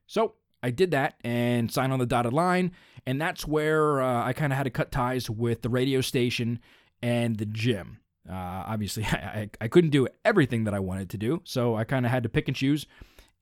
So 0.05 0.35
I 0.61 0.69
did 0.69 0.91
that 0.91 1.15
and 1.23 1.71
signed 1.71 1.91
on 1.91 1.97
the 1.97 2.05
dotted 2.05 2.31
line, 2.31 2.71
and 3.07 3.19
that's 3.19 3.47
where 3.47 4.01
uh, 4.01 4.23
I 4.23 4.33
kind 4.33 4.53
of 4.53 4.57
had 4.57 4.63
to 4.63 4.69
cut 4.69 4.91
ties 4.91 5.29
with 5.29 5.63
the 5.63 5.69
radio 5.69 6.01
station 6.01 6.59
and 7.01 7.37
the 7.37 7.47
gym. 7.47 7.99
Uh, 8.29 8.35
obviously, 8.67 9.03
I, 9.11 9.49
I 9.59 9.67
couldn't 9.67 9.89
do 9.89 10.07
everything 10.23 10.65
that 10.65 10.75
I 10.75 10.79
wanted 10.79 11.09
to 11.11 11.17
do, 11.17 11.41
so 11.43 11.75
I 11.75 11.83
kind 11.83 12.05
of 12.05 12.11
had 12.11 12.23
to 12.23 12.29
pick 12.29 12.47
and 12.47 12.55
choose. 12.55 12.85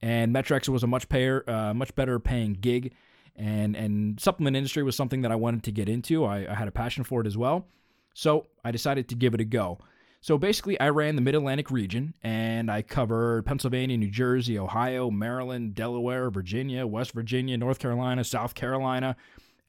And 0.01 0.31
Met-Rx 0.31 0.69
was 0.69 0.83
a 0.83 0.87
much 0.87 1.09
payer, 1.09 1.43
uh, 1.49 1.73
much 1.73 1.93
better 1.95 2.17
paying 2.19 2.53
gig, 2.53 2.93
and 3.35 3.75
and 3.75 4.17
supplement 4.21 4.55
industry 4.55 4.83
was 4.83 4.95
something 4.95 5.21
that 5.23 5.31
I 5.33 5.35
wanted 5.35 5.63
to 5.63 5.71
get 5.73 5.89
into. 5.89 6.23
I, 6.23 6.49
I 6.49 6.55
had 6.55 6.69
a 6.69 6.71
passion 6.71 7.03
for 7.03 7.19
it 7.19 7.27
as 7.27 7.35
well, 7.35 7.67
so 8.13 8.47
I 8.63 8.71
decided 8.71 9.09
to 9.09 9.15
give 9.15 9.33
it 9.33 9.41
a 9.41 9.45
go. 9.45 9.79
So 10.21 10.37
basically, 10.37 10.79
I 10.79 10.89
ran 10.89 11.15
the 11.15 11.21
Mid 11.21 11.35
Atlantic 11.35 11.71
region 11.71 12.13
and 12.21 12.69
I 12.69 12.81
covered 12.81 13.45
Pennsylvania, 13.45 13.97
New 13.97 14.09
Jersey, 14.09 14.59
Ohio, 14.59 15.09
Maryland, 15.09 15.75
Delaware, 15.75 16.29
Virginia, 16.29 16.85
West 16.85 17.13
Virginia, 17.13 17.57
North 17.57 17.79
Carolina, 17.79 18.23
South 18.23 18.53
Carolina, 18.53 19.15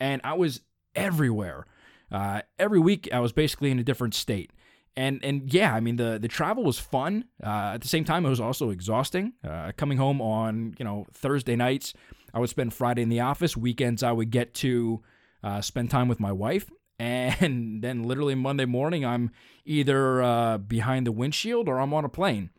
and 0.00 0.20
I 0.24 0.34
was 0.34 0.62
everywhere. 0.94 1.66
Uh, 2.10 2.42
every 2.58 2.80
week, 2.80 3.08
I 3.12 3.20
was 3.20 3.32
basically 3.32 3.70
in 3.70 3.78
a 3.78 3.84
different 3.84 4.14
state. 4.14 4.50
And 4.96 5.24
and 5.24 5.52
yeah, 5.52 5.72
I 5.72 5.78
mean 5.78 5.96
the 5.96 6.18
the 6.20 6.26
travel 6.26 6.64
was 6.64 6.80
fun. 6.80 7.26
Uh, 7.42 7.72
at 7.74 7.80
the 7.80 7.88
same 7.88 8.04
time, 8.04 8.26
it 8.26 8.28
was 8.28 8.40
also 8.40 8.70
exhausting. 8.70 9.34
Uh, 9.48 9.70
coming 9.76 9.98
home 9.98 10.20
on 10.20 10.74
you 10.78 10.84
know 10.84 11.06
Thursday 11.12 11.54
nights, 11.54 11.94
I 12.34 12.40
would 12.40 12.50
spend 12.50 12.74
Friday 12.74 13.02
in 13.02 13.08
the 13.08 13.20
office. 13.20 13.56
Weekends, 13.56 14.02
I 14.02 14.10
would 14.10 14.30
get 14.30 14.52
to 14.54 15.00
uh, 15.44 15.60
spend 15.60 15.90
time 15.90 16.08
with 16.08 16.18
my 16.18 16.32
wife, 16.32 16.68
and 17.00 17.80
then 17.82 18.04
literally 18.04 18.34
Monday 18.34 18.66
morning, 18.66 19.04
I'm 19.04 19.30
either 19.64 20.22
uh, 20.22 20.58
behind 20.58 21.06
the 21.06 21.12
windshield 21.12 21.68
or 21.68 21.80
I'm 21.80 21.94
on 21.94 22.04
a 22.04 22.08
plane. 22.08 22.50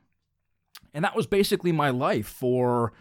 And 0.94 1.06
that 1.06 1.16
was 1.16 1.28
basically 1.28 1.72
my 1.72 1.90
life 1.90 2.28
for, 2.28 2.92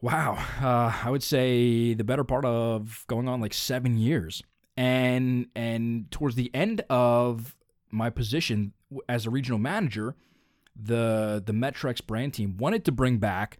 wow, 0.00 0.38
uh, 0.62 0.96
I 1.04 1.10
would 1.10 1.22
say 1.22 1.92
the 1.92 2.04
better 2.04 2.24
part 2.24 2.44
of 2.44 3.04
going 3.08 3.28
on 3.28 3.40
like 3.40 3.52
seven 3.52 3.98
years. 3.98 4.42
And 4.78 5.48
and 5.56 6.10
towards 6.10 6.36
the 6.36 6.50
end 6.54 6.82
of 6.88 7.56
my 7.90 8.10
position 8.10 8.72
as 9.08 9.26
a 9.26 9.30
regional 9.30 9.58
manager, 9.58 10.14
the 10.74 11.42
the 11.44 11.54
Met-Rx 11.54 12.02
brand 12.02 12.34
team 12.34 12.56
wanted 12.58 12.84
to 12.84 12.92
bring 12.92 13.16
back 13.16 13.58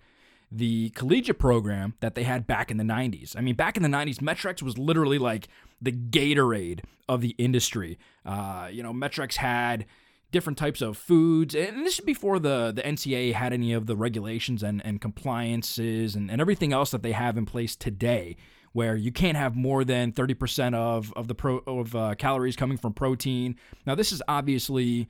the 0.50 0.90
collegiate 0.90 1.38
program 1.38 1.94
that 2.00 2.14
they 2.14 2.22
had 2.22 2.46
back 2.46 2.70
in 2.70 2.76
the 2.76 2.84
90s. 2.84 3.36
I 3.36 3.40
mean, 3.40 3.54
back 3.54 3.76
in 3.76 3.82
the 3.82 3.88
90s, 3.88 4.20
Met-Rx 4.20 4.62
was 4.62 4.78
literally 4.78 5.18
like 5.18 5.48
the 5.80 5.92
Gatorade 5.92 6.80
of 7.08 7.20
the 7.20 7.34
industry. 7.38 7.98
Uh, 8.24 8.68
you 8.70 8.82
know, 8.82 8.92
Met-Rx 8.92 9.36
had 9.36 9.86
different 10.30 10.58
types 10.58 10.82
of 10.82 10.96
foods, 10.96 11.54
and 11.54 11.84
this 11.84 11.98
is 11.98 12.04
before 12.04 12.38
the, 12.38 12.72
the 12.74 12.82
NCAA 12.82 13.32
had 13.32 13.52
any 13.52 13.72
of 13.72 13.86
the 13.86 13.96
regulations 13.96 14.62
and, 14.62 14.84
and 14.84 15.00
compliances 15.00 16.14
and, 16.14 16.30
and 16.30 16.40
everything 16.40 16.72
else 16.72 16.90
that 16.90 17.02
they 17.02 17.12
have 17.12 17.36
in 17.36 17.46
place 17.46 17.74
today 17.74 18.36
where 18.72 18.94
you 18.94 19.10
can't 19.10 19.38
have 19.38 19.56
more 19.56 19.84
than 19.84 20.12
30% 20.12 20.74
of, 20.74 21.10
of 21.16 21.28
the 21.28 21.34
pro, 21.34 21.62
of 21.66 21.96
uh, 21.96 22.14
calories 22.16 22.56
coming 22.56 22.76
from 22.76 22.92
protein. 22.92 23.56
Now, 23.86 23.94
this 23.94 24.12
is 24.12 24.22
obviously 24.28 25.08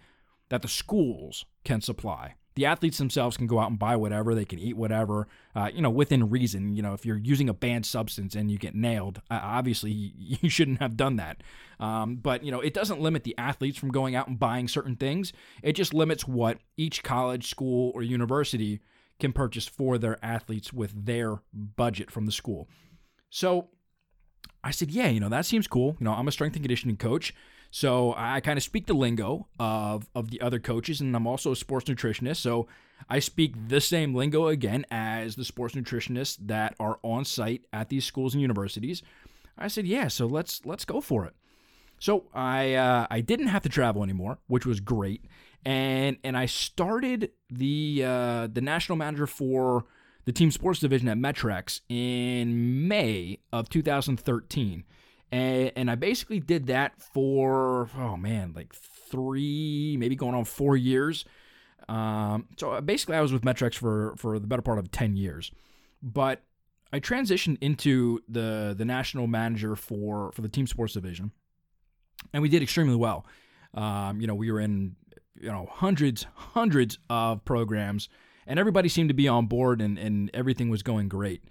that 0.50 0.62
the 0.62 0.68
schools 0.68 1.44
can 1.64 1.80
supply. 1.80 2.36
The 2.56 2.66
athletes 2.66 2.98
themselves 2.98 3.36
can 3.36 3.46
go 3.46 3.58
out 3.58 3.70
and 3.70 3.78
buy 3.78 3.96
whatever, 3.96 4.34
they 4.34 4.46
can 4.46 4.58
eat 4.58 4.76
whatever, 4.76 5.28
uh, 5.54 5.70
you 5.72 5.82
know, 5.82 5.90
within 5.90 6.30
reason. 6.30 6.74
You 6.74 6.82
know, 6.82 6.94
if 6.94 7.06
you're 7.06 7.18
using 7.18 7.48
a 7.48 7.54
banned 7.54 7.86
substance 7.86 8.34
and 8.34 8.50
you 8.50 8.58
get 8.58 8.74
nailed, 8.74 9.20
obviously 9.30 9.90
you 10.16 10.48
shouldn't 10.48 10.80
have 10.80 10.96
done 10.96 11.16
that. 11.16 11.42
Um, 11.78 12.16
but, 12.16 12.42
you 12.42 12.50
know, 12.50 12.60
it 12.60 12.74
doesn't 12.74 13.00
limit 13.00 13.24
the 13.24 13.36
athletes 13.36 13.78
from 13.78 13.90
going 13.90 14.16
out 14.16 14.26
and 14.26 14.38
buying 14.38 14.68
certain 14.68 14.96
things. 14.96 15.32
It 15.62 15.74
just 15.74 15.94
limits 15.94 16.26
what 16.26 16.58
each 16.76 17.02
college, 17.02 17.48
school, 17.48 17.92
or 17.94 18.02
university 18.02 18.80
can 19.20 19.32
purchase 19.32 19.66
for 19.66 19.98
their 19.98 20.22
athletes 20.24 20.72
with 20.72 21.06
their 21.06 21.42
budget 21.52 22.10
from 22.10 22.26
the 22.26 22.32
school. 22.32 22.68
So 23.30 23.68
I 24.64 24.70
said, 24.70 24.90
yeah, 24.90 25.08
you 25.08 25.20
know, 25.20 25.28
that 25.28 25.46
seems 25.46 25.66
cool. 25.66 25.96
You 26.00 26.04
know, 26.04 26.12
I'm 26.12 26.28
a 26.28 26.32
strength 26.32 26.56
and 26.56 26.64
conditioning 26.64 26.96
coach. 26.96 27.34
So 27.76 28.14
I 28.16 28.40
kind 28.40 28.56
of 28.56 28.62
speak 28.62 28.86
the 28.86 28.94
lingo 28.94 29.48
of, 29.60 30.08
of 30.14 30.30
the 30.30 30.40
other 30.40 30.58
coaches, 30.58 31.02
and 31.02 31.14
I'm 31.14 31.26
also 31.26 31.52
a 31.52 31.56
sports 31.56 31.84
nutritionist. 31.84 32.38
So 32.38 32.68
I 33.10 33.18
speak 33.18 33.68
the 33.68 33.82
same 33.82 34.14
lingo 34.14 34.46
again 34.48 34.86
as 34.90 35.36
the 35.36 35.44
sports 35.44 35.74
nutritionists 35.74 36.38
that 36.46 36.74
are 36.80 36.98
on 37.02 37.26
site 37.26 37.66
at 37.74 37.90
these 37.90 38.06
schools 38.06 38.32
and 38.32 38.40
universities. 38.40 39.02
I 39.58 39.68
said, 39.68 39.86
yeah, 39.86 40.08
so 40.08 40.24
let's 40.24 40.64
let's 40.64 40.86
go 40.86 41.02
for 41.02 41.26
it. 41.26 41.34
So 41.98 42.24
I 42.32 42.72
uh, 42.72 43.08
I 43.10 43.20
didn't 43.20 43.48
have 43.48 43.62
to 43.64 43.68
travel 43.68 44.02
anymore, 44.02 44.38
which 44.46 44.64
was 44.64 44.80
great, 44.80 45.26
and 45.62 46.16
and 46.24 46.34
I 46.34 46.46
started 46.46 47.32
the 47.50 48.02
uh, 48.06 48.46
the 48.50 48.62
national 48.62 48.96
manager 48.96 49.26
for 49.26 49.84
the 50.24 50.32
team 50.32 50.50
sports 50.50 50.80
division 50.80 51.08
at 51.08 51.18
Met-Rx 51.18 51.82
in 51.90 52.88
May 52.88 53.40
of 53.52 53.68
2013. 53.68 54.84
And, 55.32 55.72
and 55.76 55.90
I 55.90 55.94
basically 55.96 56.40
did 56.40 56.66
that 56.66 57.00
for, 57.00 57.90
oh 57.96 58.16
man, 58.16 58.52
like 58.54 58.74
three, 58.74 59.96
maybe 59.98 60.16
going 60.16 60.34
on 60.34 60.44
four 60.44 60.76
years. 60.76 61.24
Um, 61.88 62.46
so 62.56 62.72
uh, 62.72 62.80
basically, 62.80 63.16
I 63.16 63.20
was 63.20 63.32
with 63.32 63.44
Met-Rx 63.44 63.76
for, 63.76 64.14
for 64.16 64.38
the 64.38 64.46
better 64.46 64.62
part 64.62 64.78
of 64.78 64.90
10 64.90 65.16
years. 65.16 65.50
But 66.02 66.42
I 66.92 67.00
transitioned 67.00 67.58
into 67.60 68.20
the, 68.28 68.74
the 68.76 68.84
national 68.84 69.26
manager 69.26 69.76
for, 69.76 70.32
for 70.32 70.42
the 70.42 70.48
team 70.48 70.66
sports 70.66 70.94
division. 70.94 71.32
And 72.32 72.42
we 72.42 72.48
did 72.48 72.62
extremely 72.62 72.96
well. 72.96 73.26
Um, 73.74 74.20
you 74.20 74.26
know, 74.26 74.34
we 74.34 74.50
were 74.50 74.60
in, 74.60 74.96
you 75.34 75.50
know, 75.50 75.68
hundreds, 75.70 76.26
hundreds 76.34 76.98
of 77.10 77.44
programs 77.44 78.08
and 78.46 78.58
everybody 78.58 78.88
seemed 78.88 79.08
to 79.08 79.14
be 79.14 79.28
on 79.28 79.46
board 79.46 79.82
and, 79.82 79.98
and 79.98 80.30
everything 80.32 80.68
was 80.68 80.82
going 80.82 81.08
great. 81.08 81.42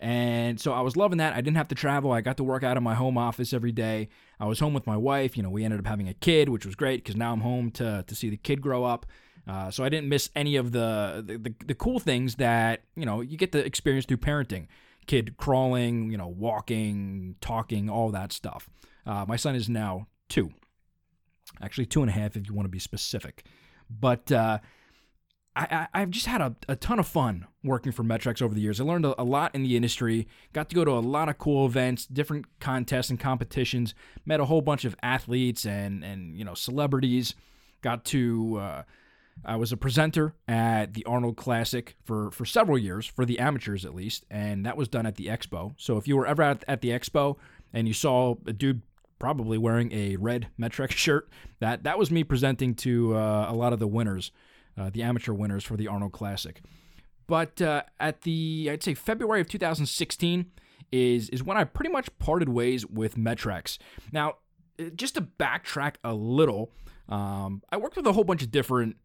And 0.00 0.60
so 0.60 0.72
I 0.72 0.80
was 0.80 0.96
loving 0.96 1.18
that. 1.18 1.34
I 1.34 1.40
didn't 1.40 1.56
have 1.56 1.68
to 1.68 1.74
travel. 1.74 2.12
I 2.12 2.20
got 2.20 2.36
to 2.36 2.44
work 2.44 2.62
out 2.62 2.76
of 2.76 2.82
my 2.82 2.94
home 2.94 3.18
office 3.18 3.52
every 3.52 3.72
day. 3.72 4.08
I 4.38 4.46
was 4.46 4.60
home 4.60 4.72
with 4.72 4.86
my 4.86 4.96
wife. 4.96 5.36
You 5.36 5.42
know, 5.42 5.50
we 5.50 5.64
ended 5.64 5.80
up 5.80 5.86
having 5.86 6.08
a 6.08 6.14
kid, 6.14 6.48
which 6.48 6.64
was 6.64 6.76
great 6.76 7.02
because 7.02 7.16
now 7.16 7.32
I'm 7.32 7.40
home 7.40 7.70
to, 7.72 8.04
to 8.06 8.14
see 8.14 8.30
the 8.30 8.36
kid 8.36 8.60
grow 8.60 8.84
up. 8.84 9.06
Uh, 9.48 9.70
so 9.70 9.82
I 9.82 9.88
didn't 9.88 10.08
miss 10.08 10.28
any 10.36 10.56
of 10.56 10.72
the, 10.72 11.24
the, 11.26 11.38
the 11.38 11.54
the 11.68 11.74
cool 11.74 11.98
things 11.98 12.34
that 12.34 12.82
you 12.94 13.06
know 13.06 13.22
you 13.22 13.38
get 13.38 13.50
to 13.52 13.64
experience 13.64 14.04
through 14.04 14.18
parenting. 14.18 14.66
Kid 15.06 15.38
crawling, 15.38 16.10
you 16.10 16.18
know, 16.18 16.28
walking, 16.28 17.36
talking, 17.40 17.88
all 17.88 18.10
that 18.10 18.30
stuff. 18.30 18.68
Uh, 19.06 19.24
my 19.26 19.36
son 19.36 19.54
is 19.54 19.66
now 19.66 20.06
two, 20.28 20.50
actually 21.62 21.86
two 21.86 22.02
and 22.02 22.10
a 22.10 22.12
half 22.12 22.36
if 22.36 22.46
you 22.46 22.52
want 22.52 22.66
to 22.66 22.70
be 22.70 22.78
specific. 22.78 23.46
But 23.88 24.30
uh, 24.30 24.58
I, 25.58 26.00
have 26.00 26.10
just 26.10 26.26
had 26.26 26.40
a, 26.40 26.54
a, 26.68 26.76
ton 26.76 27.00
of 27.00 27.06
fun 27.08 27.46
working 27.64 27.90
for 27.90 28.04
Met-Rx 28.04 28.40
over 28.40 28.54
the 28.54 28.60
years. 28.60 28.80
I 28.80 28.84
learned 28.84 29.04
a, 29.04 29.20
a, 29.20 29.24
lot 29.24 29.54
in 29.56 29.64
the 29.64 29.76
industry, 29.76 30.28
got 30.52 30.68
to 30.68 30.76
go 30.76 30.84
to 30.84 30.92
a 30.92 31.00
lot 31.00 31.28
of 31.28 31.38
cool 31.38 31.66
events, 31.66 32.06
different 32.06 32.46
contests 32.60 33.10
and 33.10 33.18
competitions, 33.18 33.92
met 34.24 34.38
a 34.38 34.44
whole 34.44 34.60
bunch 34.60 34.84
of 34.84 34.94
athletes 35.02 35.66
and, 35.66 36.04
and 36.04 36.36
you 36.36 36.44
know, 36.44 36.54
celebrities. 36.54 37.34
Got 37.82 38.04
to, 38.06 38.58
uh, 38.60 38.82
I 39.44 39.56
was 39.56 39.72
a 39.72 39.76
presenter 39.76 40.34
at 40.46 40.94
the 40.94 41.04
Arnold 41.06 41.36
Classic 41.36 41.96
for, 42.04 42.30
for 42.30 42.44
several 42.44 42.78
years, 42.78 43.06
for 43.06 43.24
the 43.24 43.40
amateurs 43.40 43.84
at 43.84 43.94
least, 43.94 44.24
and 44.30 44.64
that 44.64 44.76
was 44.76 44.86
done 44.86 45.06
at 45.06 45.16
the 45.16 45.26
Expo. 45.26 45.74
So 45.76 45.96
if 45.96 46.06
you 46.06 46.16
were 46.16 46.26
ever 46.26 46.42
at, 46.42 46.64
at 46.68 46.82
the 46.82 46.90
Expo 46.90 47.36
and 47.72 47.88
you 47.88 47.94
saw 47.94 48.36
a 48.46 48.52
dude 48.52 48.82
probably 49.18 49.58
wearing 49.58 49.90
a 49.92 50.14
red 50.16 50.46
Met-Rx 50.56 50.94
shirt, 50.94 51.28
that, 51.58 51.82
that 51.82 51.98
was 51.98 52.12
me 52.12 52.22
presenting 52.22 52.76
to 52.76 53.16
uh, 53.16 53.46
a 53.48 53.54
lot 53.54 53.72
of 53.72 53.80
the 53.80 53.88
winners 53.88 54.30
uh, 54.78 54.90
the 54.90 55.02
amateur 55.02 55.32
winners 55.32 55.64
for 55.64 55.76
the 55.76 55.88
Arnold 55.88 56.12
Classic. 56.12 56.60
But 57.26 57.60
uh, 57.60 57.82
at 58.00 58.22
the, 58.22 58.68
I'd 58.72 58.82
say 58.82 58.94
February 58.94 59.40
of 59.40 59.48
2016 59.48 60.50
is 60.90 61.28
is 61.28 61.42
when 61.42 61.58
I 61.58 61.64
pretty 61.64 61.90
much 61.90 62.08
parted 62.18 62.48
ways 62.48 62.86
with 62.86 63.18
Met-Rx. 63.18 63.78
Now, 64.10 64.36
uh, 64.80 64.84
just 64.94 65.16
to 65.16 65.20
backtrack 65.20 65.96
a 66.02 66.14
little, 66.14 66.72
um, 67.08 67.62
I 67.70 67.76
worked 67.76 67.96
with 67.96 68.06
a 68.06 68.12
whole 68.12 68.24
bunch 68.24 68.42
of 68.42 68.50
different 68.50 68.96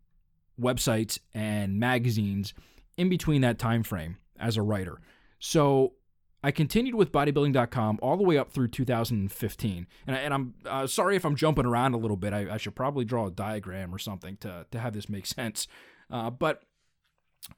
websites 0.59 1.19
and 1.33 1.79
magazines 1.79 2.53
in 2.95 3.09
between 3.09 3.41
that 3.41 3.59
time 3.59 3.83
frame 3.83 4.17
as 4.39 4.55
a 4.55 4.61
writer. 4.61 5.01
So 5.39 5.93
I 6.43 6.51
continued 6.51 6.95
with 6.95 7.11
bodybuilding.com 7.11 7.99
all 8.01 8.17
the 8.17 8.23
way 8.23 8.37
up 8.37 8.51
through 8.51 8.67
2015. 8.67 9.87
And, 10.05 10.15
I, 10.15 10.19
am 10.19 10.53
uh, 10.65 10.87
sorry 10.87 11.15
if 11.15 11.25
I'm 11.25 11.37
jumping 11.37 11.65
around 11.65 11.93
a 11.93 11.97
little 11.97 12.17
bit. 12.17 12.33
I, 12.33 12.53
I, 12.53 12.57
should 12.57 12.75
probably 12.75 13.05
draw 13.05 13.27
a 13.27 13.31
diagram 13.31 13.95
or 13.95 13.97
something 13.97 14.35
to, 14.37 14.65
to 14.71 14.79
have 14.79 14.93
this 14.93 15.07
make 15.07 15.25
sense. 15.25 15.67
Uh, 16.11 16.29
but 16.29 16.63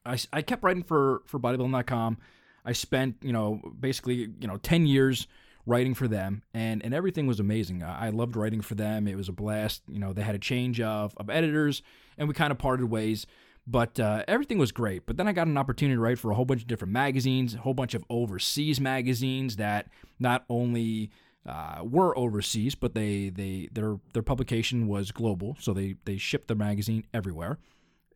I, 0.05 0.19
I 0.31 0.41
kept 0.43 0.63
writing 0.63 0.83
for, 0.83 1.23
for 1.25 1.39
bodybuilding.com. 1.39 2.17
I 2.63 2.73
spent, 2.73 3.17
you 3.21 3.33
know, 3.33 3.59
basically, 3.79 4.29
you 4.39 4.47
know, 4.47 4.57
10 4.57 4.85
years 4.85 5.27
writing 5.65 5.95
for 5.95 6.07
them 6.07 6.43
and, 6.53 6.83
and 6.83 6.93
everything 6.93 7.25
was 7.25 7.39
amazing. 7.39 7.81
I, 7.81 8.07
I 8.07 8.09
loved 8.09 8.35
writing 8.35 8.61
for 8.61 8.75
them. 8.75 9.07
It 9.07 9.15
was 9.15 9.29
a 9.29 9.33
blast. 9.33 9.81
You 9.87 9.99
know, 9.99 10.13
they 10.13 10.21
had 10.21 10.35
a 10.35 10.39
change 10.39 10.79
of, 10.79 11.15
of 11.17 11.29
editors 11.29 11.81
and 12.19 12.27
we 12.27 12.35
kind 12.35 12.51
of 12.51 12.59
parted 12.59 12.85
ways. 12.85 13.25
But 13.67 13.99
uh, 13.99 14.23
everything 14.27 14.59
was 14.59 14.71
great. 14.71 15.05
But 15.05 15.17
then 15.17 15.27
I 15.27 15.33
got 15.33 15.47
an 15.47 15.57
opportunity 15.57 15.95
to 15.95 15.99
write 15.99 16.19
for 16.19 16.31
a 16.31 16.35
whole 16.35 16.45
bunch 16.45 16.61
of 16.61 16.67
different 16.67 16.93
magazines, 16.93 17.55
a 17.55 17.59
whole 17.59 17.73
bunch 17.73 17.93
of 17.95 18.03
overseas 18.09 18.79
magazines 18.79 19.55
that 19.55 19.87
not 20.19 20.45
only 20.49 21.09
uh, 21.45 21.79
were 21.83 22.17
overseas, 22.17 22.75
but 22.75 22.93
they 22.93 23.29
they 23.29 23.69
their 23.71 23.99
their 24.13 24.23
publication 24.23 24.87
was 24.87 25.11
global, 25.11 25.55
so 25.59 25.73
they 25.73 25.95
they 26.05 26.17
shipped 26.17 26.47
the 26.47 26.55
magazine 26.55 27.05
everywhere, 27.13 27.59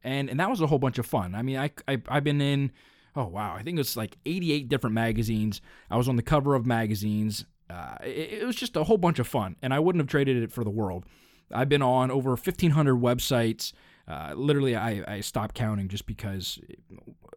and 0.03 0.29
and 0.29 0.39
that 0.39 0.49
was 0.49 0.61
a 0.61 0.67
whole 0.67 0.79
bunch 0.79 0.97
of 0.97 1.05
fun. 1.05 1.35
I 1.35 1.41
mean, 1.41 1.57
I, 1.57 1.71
I 1.87 2.01
I've 2.07 2.23
been 2.23 2.41
in, 2.41 2.71
oh 3.15 3.25
wow, 3.25 3.55
I 3.55 3.61
think 3.61 3.79
it's 3.79 3.95
like 3.95 4.17
88 4.25 4.67
different 4.67 4.95
magazines. 4.95 5.61
I 5.91 5.97
was 5.97 6.07
on 6.07 6.15
the 6.15 6.23
cover 6.23 6.55
of 6.55 6.65
magazines. 6.65 7.45
Uh, 7.69 7.97
it, 8.03 8.41
it 8.41 8.45
was 8.45 8.55
just 8.55 8.75
a 8.75 8.83
whole 8.83 8.97
bunch 8.97 9.19
of 9.19 9.27
fun, 9.27 9.55
and 9.61 9.73
I 9.73 9.79
wouldn't 9.79 10.01
have 10.01 10.09
traded 10.09 10.41
it 10.41 10.51
for 10.51 10.63
the 10.63 10.71
world. 10.71 11.05
I've 11.51 11.69
been 11.69 11.81
on 11.81 12.11
over 12.11 12.31
1,500 12.31 12.95
websites. 12.95 13.73
Uh, 14.09 14.33
literally, 14.35 14.75
I, 14.75 15.03
I 15.07 15.19
stopped 15.21 15.53
counting 15.53 15.87
just 15.87 16.07
because 16.07 16.59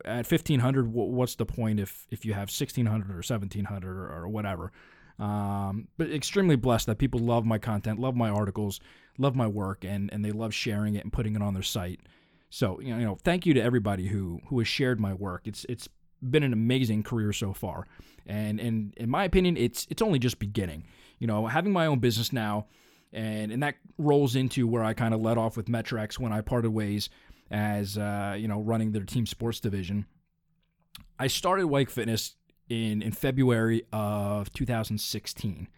at 0.05 0.31
1500, 0.31 0.91
what's 0.91 1.35
the 1.35 1.45
point 1.45 1.79
if, 1.79 2.07
if 2.11 2.25
you 2.25 2.33
have 2.33 2.49
1600 2.49 3.11
or 3.11 3.17
1700 3.17 3.97
or, 3.97 4.11
or 4.11 4.29
whatever? 4.29 4.73
Um, 5.19 5.89
but 5.99 6.11
extremely 6.11 6.57
blessed 6.57 6.87
that 6.87 6.99
people 6.99 7.21
love 7.21 7.45
my 7.45 7.59
content, 7.59 7.99
love 7.99 8.17
my 8.17 8.31
articles, 8.31 8.81
love 9.19 9.37
my 9.37 9.47
work, 9.47 9.85
and, 9.85 10.11
and 10.13 10.25
they 10.25 10.33
love 10.33 10.55
sharing 10.55 10.95
it 10.95 11.05
and 11.05 11.13
putting 11.13 11.37
it 11.37 11.43
on 11.43 11.53
their 11.53 11.63
site. 11.63 12.01
So 12.53 12.81
you 12.81 12.93
know, 12.93 12.99
you 12.99 13.05
know, 13.07 13.19
thank 13.23 13.47
you 13.47 13.55
to 13.55 13.63
everybody 13.63 14.07
who 14.09 14.41
who 14.49 14.59
has 14.59 14.69
shared 14.69 15.01
my 15.01 15.15
work. 15.15 15.43
It's 15.47 15.65
it's 15.71 15.89
been 16.23 16.43
an 16.43 16.53
amazing 16.53 17.03
career 17.03 17.33
so 17.33 17.55
far, 17.55 17.87
and 18.27 18.61
and 18.61 18.93
in 18.99 19.09
my 19.09 19.25
opinion, 19.25 19.57
it's 19.57 19.87
it's 19.89 20.03
only 20.03 20.19
just 20.19 20.39
beginning. 20.39 20.85
You 21.19 21.27
know, 21.27 21.47
having 21.47 21.73
my 21.73 21.87
own 21.87 21.99
business 21.99 22.31
now, 22.31 22.67
and 23.13 23.53
and 23.53 23.63
that 23.63 23.77
rolls 23.99 24.37
into 24.37 24.67
where 24.67 24.85
I 24.85 24.95
kind 24.95 25.15
of 25.15 25.21
let 25.21 25.39
off 25.39 25.57
with 25.57 25.69
Met-Rx 25.69 26.19
when 26.19 26.33
I 26.33 26.41
parted 26.41 26.71
ways 26.71 27.09
as 27.51 27.99
uh, 27.99 28.35
you 28.39 28.49
know 28.49 28.61
running 28.61 28.93
their 28.93 29.05
team 29.05 29.27
sports 29.27 29.61
division. 29.61 30.07
I 31.19 31.27
started 31.27 31.67
Weik 31.67 31.91
Fitness 31.91 32.37
in 32.69 33.03
in 33.03 33.13
February 33.13 33.83
of 33.93 34.53
2016. 34.53 35.69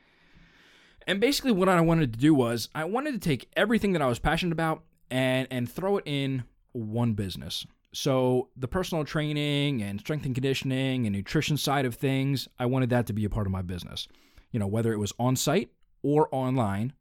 And 1.07 1.21
basically 1.21 1.53
what 1.53 1.69
I 1.69 1.81
wanted 1.81 2.14
to 2.14 2.19
do 2.19 2.35
was 2.35 2.69
I 2.75 2.85
wanted 2.85 3.12
to 3.12 3.19
take 3.19 3.50
everything 3.57 3.93
that 3.93 4.03
I 4.03 4.07
was 4.07 4.19
passionate 4.19 4.53
about 4.53 4.85
and 5.11 5.47
and 5.50 5.71
throw 5.71 5.99
it 5.99 6.05
in 6.07 6.45
one 6.73 7.12
business. 7.12 7.67
So 7.93 8.49
the 8.57 8.67
personal 8.67 9.05
training 9.05 9.81
and 9.83 10.00
strength 10.00 10.26
and 10.26 10.35
conditioning 10.35 11.07
and 11.07 11.14
nutrition 11.14 11.57
side 11.57 11.85
of 11.85 11.95
things, 11.95 12.49
I 12.59 12.67
wanted 12.67 12.91
that 12.91 13.07
to 13.07 13.12
be 13.12 13.25
a 13.25 13.31
part 13.31 13.47
of 13.47 13.53
my 13.53 13.62
business. 13.62 14.09
You 14.50 14.59
know, 14.59 14.67
whether 14.67 14.93
it 14.93 14.99
was 14.99 15.12
on 15.19 15.37
site 15.37 15.71
or 16.03 16.29
online, 16.33 16.93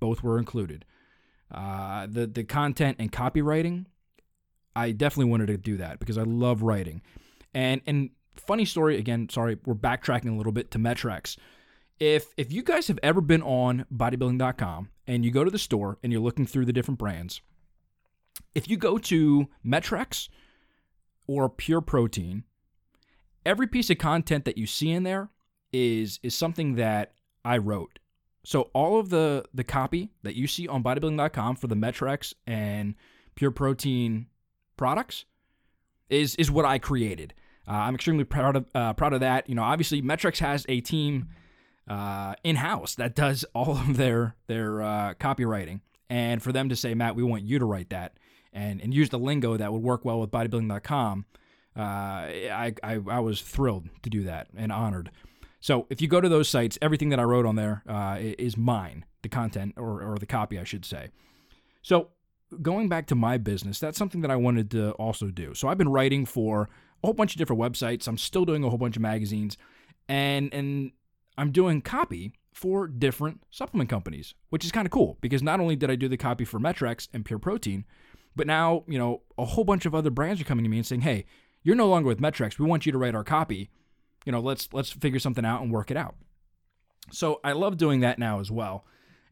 both 0.00 0.22
were 0.22 0.38
included. 0.38 0.84
Uh, 1.50 2.06
the 2.06 2.26
the 2.26 2.44
content 2.44 2.96
and 2.98 3.12
copywriting, 3.12 3.86
I 4.74 4.92
definitely 4.92 5.30
wanted 5.30 5.48
to 5.48 5.58
do 5.58 5.76
that 5.78 5.98
because 5.98 6.16
I 6.16 6.22
love 6.22 6.62
writing, 6.62 7.02
And 7.52 7.82
and 7.86 8.10
funny 8.36 8.64
story 8.64 8.98
again, 8.98 9.28
sorry, 9.28 9.58
we're 9.64 9.74
backtracking 9.74 10.32
a 10.32 10.36
little 10.36 10.52
bit 10.52 10.70
to 10.72 10.78
Met-Rx. 10.78 11.36
If 11.98 12.32
if 12.36 12.52
you 12.52 12.62
guys 12.62 12.88
have 12.88 12.98
ever 13.02 13.20
been 13.20 13.42
on 13.42 13.84
bodybuilding.com 13.94 14.88
and 15.06 15.24
you 15.24 15.30
go 15.30 15.44
to 15.44 15.50
the 15.50 15.58
store 15.58 15.98
and 16.02 16.12
you're 16.12 16.22
looking 16.22 16.46
through 16.46 16.64
the 16.64 16.72
different 16.72 16.98
brands, 16.98 17.42
if 18.54 18.68
you 18.68 18.76
go 18.76 18.98
to 18.98 19.48
Met-Rx 19.62 20.28
or 21.26 21.48
Pure 21.48 21.82
Protein, 21.82 22.44
every 23.44 23.66
piece 23.66 23.90
of 23.90 23.98
content 23.98 24.44
that 24.44 24.58
you 24.58 24.66
see 24.66 24.90
in 24.90 25.02
there 25.02 25.30
is 25.72 26.18
is 26.22 26.34
something 26.34 26.76
that 26.76 27.12
I 27.44 27.58
wrote. 27.58 27.98
So 28.44 28.70
all 28.72 28.98
of 28.98 29.10
the 29.10 29.44
the 29.54 29.64
copy 29.64 30.10
that 30.22 30.34
you 30.34 30.46
see 30.46 30.66
on 30.68 30.82
bodybuilding.com 30.82 31.56
for 31.56 31.66
the 31.68 31.76
Met-Rx 31.76 32.34
and 32.46 32.94
Pure 33.34 33.52
Protein 33.52 34.26
products 34.76 35.24
is 36.10 36.34
is 36.36 36.50
what 36.50 36.64
I 36.64 36.78
created. 36.78 37.34
Uh, 37.66 37.72
I'm 37.72 37.94
extremely 37.94 38.24
proud 38.24 38.56
of 38.56 38.66
uh, 38.74 38.92
proud 38.94 39.12
of 39.12 39.20
that. 39.20 39.48
You 39.48 39.54
know, 39.54 39.62
obviously 39.62 40.02
Met-Rx 40.02 40.40
has 40.40 40.66
a 40.68 40.80
team 40.80 41.28
uh, 41.88 42.34
in 42.42 42.56
house 42.56 42.94
that 42.96 43.14
does 43.14 43.44
all 43.54 43.76
of 43.76 43.96
their 43.96 44.36
their 44.48 44.82
uh, 44.82 45.14
copywriting, 45.14 45.80
and 46.10 46.42
for 46.42 46.52
them 46.52 46.68
to 46.68 46.76
say, 46.76 46.94
Matt, 46.94 47.14
we 47.14 47.22
want 47.22 47.44
you 47.44 47.58
to 47.58 47.64
write 47.64 47.90
that 47.90 48.16
and 48.52 48.80
and 48.80 48.92
use 48.92 49.08
the 49.08 49.18
lingo 49.18 49.56
that 49.56 49.72
would 49.72 49.82
work 49.82 50.04
well 50.04 50.20
with 50.20 50.30
bodybuilding.com, 50.30 51.24
uh, 51.76 51.80
I, 51.80 52.74
I 52.82 53.00
I 53.08 53.20
was 53.20 53.40
thrilled 53.40 53.88
to 54.02 54.10
do 54.10 54.24
that 54.24 54.48
and 54.56 54.70
honored. 54.70 55.10
So 55.62 55.86
if 55.90 56.02
you 56.02 56.08
go 56.08 56.20
to 56.20 56.28
those 56.28 56.48
sites, 56.48 56.76
everything 56.82 57.10
that 57.10 57.20
I 57.20 57.22
wrote 57.22 57.46
on 57.46 57.54
there 57.54 57.84
uh, 57.88 58.18
is 58.20 58.56
mine, 58.56 59.04
the 59.22 59.28
content 59.28 59.74
or, 59.76 60.02
or 60.02 60.18
the 60.18 60.26
copy, 60.26 60.58
I 60.58 60.64
should 60.64 60.84
say. 60.84 61.10
So 61.82 62.08
going 62.60 62.88
back 62.88 63.06
to 63.06 63.14
my 63.14 63.38
business, 63.38 63.78
that's 63.78 63.96
something 63.96 64.22
that 64.22 64.30
I 64.30 64.34
wanted 64.34 64.72
to 64.72 64.90
also 64.92 65.28
do. 65.28 65.54
So 65.54 65.68
I've 65.68 65.78
been 65.78 65.88
writing 65.88 66.26
for 66.26 66.68
a 67.02 67.06
whole 67.06 67.14
bunch 67.14 67.34
of 67.34 67.38
different 67.38 67.62
websites. 67.62 68.08
I'm 68.08 68.18
still 68.18 68.44
doing 68.44 68.64
a 68.64 68.68
whole 68.68 68.78
bunch 68.78 68.96
of 68.96 69.02
magazines, 69.02 69.56
and 70.08 70.52
and 70.52 70.90
I'm 71.38 71.52
doing 71.52 71.80
copy 71.80 72.32
for 72.52 72.88
different 72.88 73.44
supplement 73.52 73.88
companies, 73.88 74.34
which 74.50 74.64
is 74.64 74.72
kind 74.72 74.84
of 74.84 74.90
cool 74.90 75.16
because 75.20 75.44
not 75.44 75.60
only 75.60 75.76
did 75.76 75.92
I 75.92 75.94
do 75.94 76.08
the 76.08 76.16
copy 76.16 76.44
for 76.44 76.58
Met-Rx 76.58 77.08
and 77.14 77.24
Pure 77.24 77.38
Protein, 77.38 77.84
but 78.34 78.48
now 78.48 78.82
you 78.88 78.98
know 78.98 79.22
a 79.38 79.44
whole 79.44 79.64
bunch 79.64 79.86
of 79.86 79.94
other 79.94 80.10
brands 80.10 80.40
are 80.40 80.44
coming 80.44 80.64
to 80.64 80.68
me 80.68 80.78
and 80.78 80.86
saying, 80.86 81.02
"Hey, 81.02 81.24
you're 81.62 81.76
no 81.76 81.88
longer 81.88 82.08
with 82.08 82.20
Met-Rx. 82.20 82.58
We 82.58 82.66
want 82.66 82.84
you 82.84 82.90
to 82.90 82.98
write 82.98 83.14
our 83.14 83.24
copy." 83.24 83.70
You 84.24 84.32
know, 84.32 84.40
let's 84.40 84.68
let's 84.72 84.90
figure 84.90 85.18
something 85.18 85.44
out 85.44 85.62
and 85.62 85.72
work 85.72 85.90
it 85.90 85.96
out. 85.96 86.16
So 87.10 87.40
I 87.42 87.52
love 87.52 87.76
doing 87.76 88.00
that 88.00 88.18
now 88.18 88.40
as 88.40 88.50
well. 88.50 88.84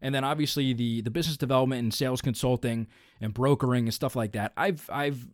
And 0.02 0.14
then 0.14 0.24
obviously 0.24 0.72
the 0.72 1.02
the 1.02 1.10
business 1.10 1.36
development 1.36 1.82
and 1.82 1.94
sales 1.94 2.20
consulting 2.20 2.86
and 3.20 3.34
brokering 3.34 3.84
and 3.84 3.94
stuff 3.94 4.16
like 4.16 4.32
that. 4.32 4.52
I've 4.56 4.88
I've 4.92 5.28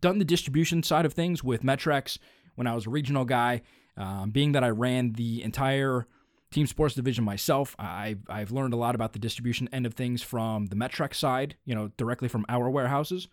done 0.00 0.18
the 0.18 0.24
distribution 0.24 0.82
side 0.82 1.06
of 1.06 1.12
things 1.12 1.42
with 1.42 1.64
Met-Rx 1.64 2.18
when 2.54 2.66
I 2.66 2.74
was 2.74 2.86
a 2.86 2.90
regional 2.90 3.24
guy. 3.24 3.62
Um, 3.96 4.30
being 4.30 4.52
that 4.52 4.64
I 4.64 4.70
ran 4.70 5.12
the 5.12 5.42
entire 5.42 6.06
team 6.50 6.66
sports 6.66 6.94
division 6.94 7.24
myself, 7.24 7.74
I've 7.78 8.20
I've 8.28 8.50
learned 8.50 8.74
a 8.74 8.76
lot 8.76 8.94
about 8.94 9.12
the 9.12 9.18
distribution 9.18 9.68
end 9.72 9.86
of 9.86 9.94
things 9.94 10.22
from 10.22 10.66
the 10.66 10.76
Met-Rx 10.76 11.18
side, 11.18 11.56
you 11.64 11.74
know, 11.74 11.90
directly 11.96 12.28
from 12.28 12.46
our 12.48 12.70
warehouses. 12.70 13.28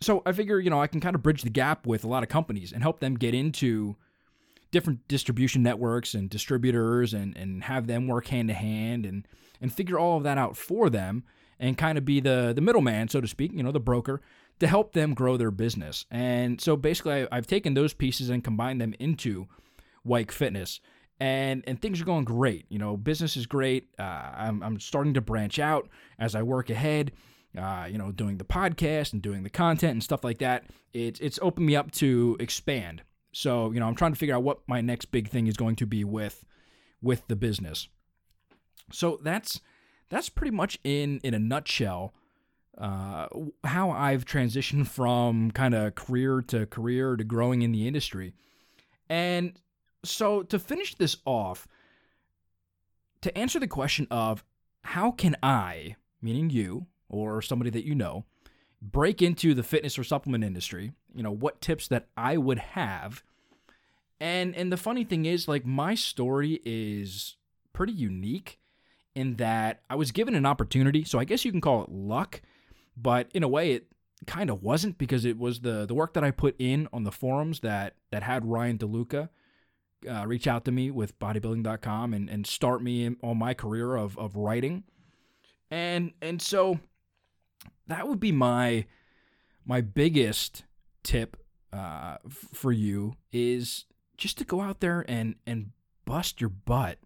So 0.00 0.22
I 0.26 0.32
figure, 0.32 0.58
you 0.58 0.68
know, 0.68 0.80
I 0.80 0.88
can 0.88 1.00
kind 1.00 1.14
of 1.14 1.22
bridge 1.22 1.42
the 1.42 1.50
gap 1.50 1.86
with 1.86 2.02
a 2.02 2.08
lot 2.08 2.22
of 2.22 2.28
companies 2.28 2.72
and 2.72 2.82
help 2.82 3.00
them 3.00 3.14
get 3.14 3.34
into 3.34 3.96
different 4.72 5.06
distribution 5.06 5.62
networks 5.62 6.14
and 6.14 6.28
distributors 6.28 7.14
and, 7.14 7.36
and 7.36 7.64
have 7.64 7.86
them 7.86 8.08
work 8.08 8.26
hand 8.28 8.48
to 8.48 8.54
hand 8.54 9.06
and, 9.06 9.28
and 9.60 9.72
figure 9.72 9.98
all 9.98 10.16
of 10.16 10.24
that 10.24 10.38
out 10.38 10.56
for 10.56 10.90
them 10.90 11.22
and 11.60 11.78
kind 11.78 11.96
of 11.96 12.04
be 12.04 12.18
the, 12.18 12.52
the 12.52 12.60
middleman, 12.60 13.06
so 13.06 13.20
to 13.20 13.28
speak, 13.28 13.52
you 13.52 13.62
know, 13.62 13.70
the 13.70 13.78
broker 13.78 14.20
to 14.58 14.66
help 14.66 14.92
them 14.92 15.14
grow 15.14 15.36
their 15.36 15.50
business. 15.52 16.06
And 16.10 16.60
so 16.60 16.76
basically, 16.76 17.28
I, 17.30 17.36
have 17.36 17.46
taken 17.46 17.74
those 17.74 17.94
pieces 17.94 18.30
and 18.30 18.42
combined 18.42 18.80
them 18.80 18.94
into 18.98 19.46
Weik 20.06 20.32
Fitness. 20.32 20.80
And, 21.20 21.62
and 21.68 21.80
things 21.80 22.00
are 22.00 22.04
going 22.04 22.24
great. 22.24 22.66
You 22.68 22.78
know, 22.78 22.96
business 22.96 23.36
is 23.36 23.46
great. 23.46 23.88
Uh, 23.98 24.02
I'm, 24.02 24.62
I'm 24.62 24.80
starting 24.80 25.14
to 25.14 25.20
branch 25.20 25.60
out 25.60 25.88
as 26.18 26.34
I 26.34 26.42
work 26.42 26.68
ahead. 26.68 27.12
Uh, 27.56 27.86
you 27.88 27.98
know, 27.98 28.10
doing 28.10 28.38
the 28.38 28.44
podcast 28.44 29.12
and 29.12 29.20
doing 29.20 29.42
the 29.42 29.50
content 29.50 29.92
and 29.92 30.02
stuff 30.02 30.24
like 30.24 30.38
that. 30.38 30.64
It's 30.94 31.20
it's 31.20 31.38
opened 31.42 31.66
me 31.66 31.76
up 31.76 31.90
to 31.92 32.34
expand 32.40 33.02
so, 33.32 33.72
you 33.72 33.80
know, 33.80 33.86
I'm 33.86 33.94
trying 33.94 34.12
to 34.12 34.18
figure 34.18 34.34
out 34.34 34.42
what 34.42 34.60
my 34.66 34.80
next 34.80 35.06
big 35.06 35.28
thing 35.28 35.46
is 35.46 35.56
going 35.56 35.76
to 35.76 35.86
be 35.86 36.04
with 36.04 36.44
with 37.00 37.26
the 37.28 37.36
business. 37.36 37.88
So 38.92 39.18
that's 39.22 39.60
that's 40.10 40.28
pretty 40.28 40.54
much 40.54 40.78
in 40.84 41.20
in 41.24 41.34
a 41.34 41.38
nutshell 41.38 42.14
uh, 42.78 43.26
how 43.64 43.90
I've 43.90 44.24
transitioned 44.24 44.86
from 44.88 45.50
kind 45.50 45.74
of 45.74 45.94
career 45.94 46.42
to 46.48 46.66
career 46.66 47.16
to 47.16 47.24
growing 47.24 47.62
in 47.62 47.72
the 47.72 47.86
industry. 47.86 48.34
And 49.08 49.58
so 50.04 50.42
to 50.44 50.58
finish 50.58 50.94
this 50.94 51.16
off, 51.24 51.66
to 53.22 53.36
answer 53.36 53.58
the 53.58 53.68
question 53.68 54.06
of 54.10 54.44
how 54.84 55.10
can 55.10 55.36
I, 55.42 55.96
meaning 56.20 56.50
you 56.50 56.86
or 57.08 57.40
somebody 57.40 57.70
that 57.70 57.84
you 57.84 57.94
know, 57.94 58.24
break 58.82 59.22
into 59.22 59.54
the 59.54 59.62
fitness 59.62 59.98
or 59.98 60.04
supplement 60.04 60.42
industry, 60.42 60.92
you 61.14 61.22
know, 61.22 61.30
what 61.30 61.60
tips 61.60 61.86
that 61.88 62.08
I 62.16 62.36
would 62.36 62.58
have. 62.58 63.22
And 64.20 64.54
and 64.56 64.72
the 64.72 64.76
funny 64.76 65.04
thing 65.04 65.24
is 65.24 65.48
like 65.48 65.64
my 65.64 65.94
story 65.94 66.60
is 66.64 67.36
pretty 67.72 67.92
unique 67.92 68.58
in 69.14 69.36
that 69.36 69.82
I 69.88 69.94
was 69.94 70.10
given 70.10 70.34
an 70.34 70.46
opportunity, 70.46 71.04
so 71.04 71.18
I 71.18 71.24
guess 71.24 71.44
you 71.44 71.52
can 71.52 71.60
call 71.60 71.84
it 71.84 71.90
luck, 71.90 72.42
but 72.96 73.30
in 73.32 73.42
a 73.42 73.48
way 73.48 73.72
it 73.72 73.86
kind 74.26 74.50
of 74.50 74.62
wasn't 74.62 74.98
because 74.98 75.24
it 75.24 75.38
was 75.38 75.60
the 75.60 75.86
the 75.86 75.94
work 75.94 76.14
that 76.14 76.24
I 76.24 76.30
put 76.30 76.56
in 76.58 76.88
on 76.92 77.04
the 77.04 77.12
forums 77.12 77.60
that 77.60 77.94
that 78.10 78.22
had 78.22 78.44
Ryan 78.46 78.78
DeLuca 78.78 79.28
uh, 80.08 80.26
reach 80.26 80.46
out 80.46 80.64
to 80.64 80.72
me 80.72 80.90
with 80.90 81.18
bodybuilding.com 81.18 82.14
and 82.14 82.28
and 82.28 82.46
start 82.46 82.82
me 82.82 83.14
on 83.22 83.38
my 83.38 83.54
career 83.54 83.94
of 83.94 84.18
of 84.18 84.36
writing. 84.36 84.84
And 85.70 86.12
and 86.20 86.40
so 86.40 86.80
that 87.86 88.08
would 88.08 88.20
be 88.20 88.32
my 88.32 88.86
my 89.64 89.80
biggest 89.80 90.64
tip 91.02 91.36
uh, 91.72 92.16
for 92.52 92.72
you 92.72 93.14
is 93.32 93.84
just 94.16 94.38
to 94.38 94.44
go 94.44 94.60
out 94.60 94.80
there 94.80 95.04
and 95.08 95.36
and 95.46 95.70
bust 96.04 96.40
your 96.40 96.50
butt. 96.50 96.98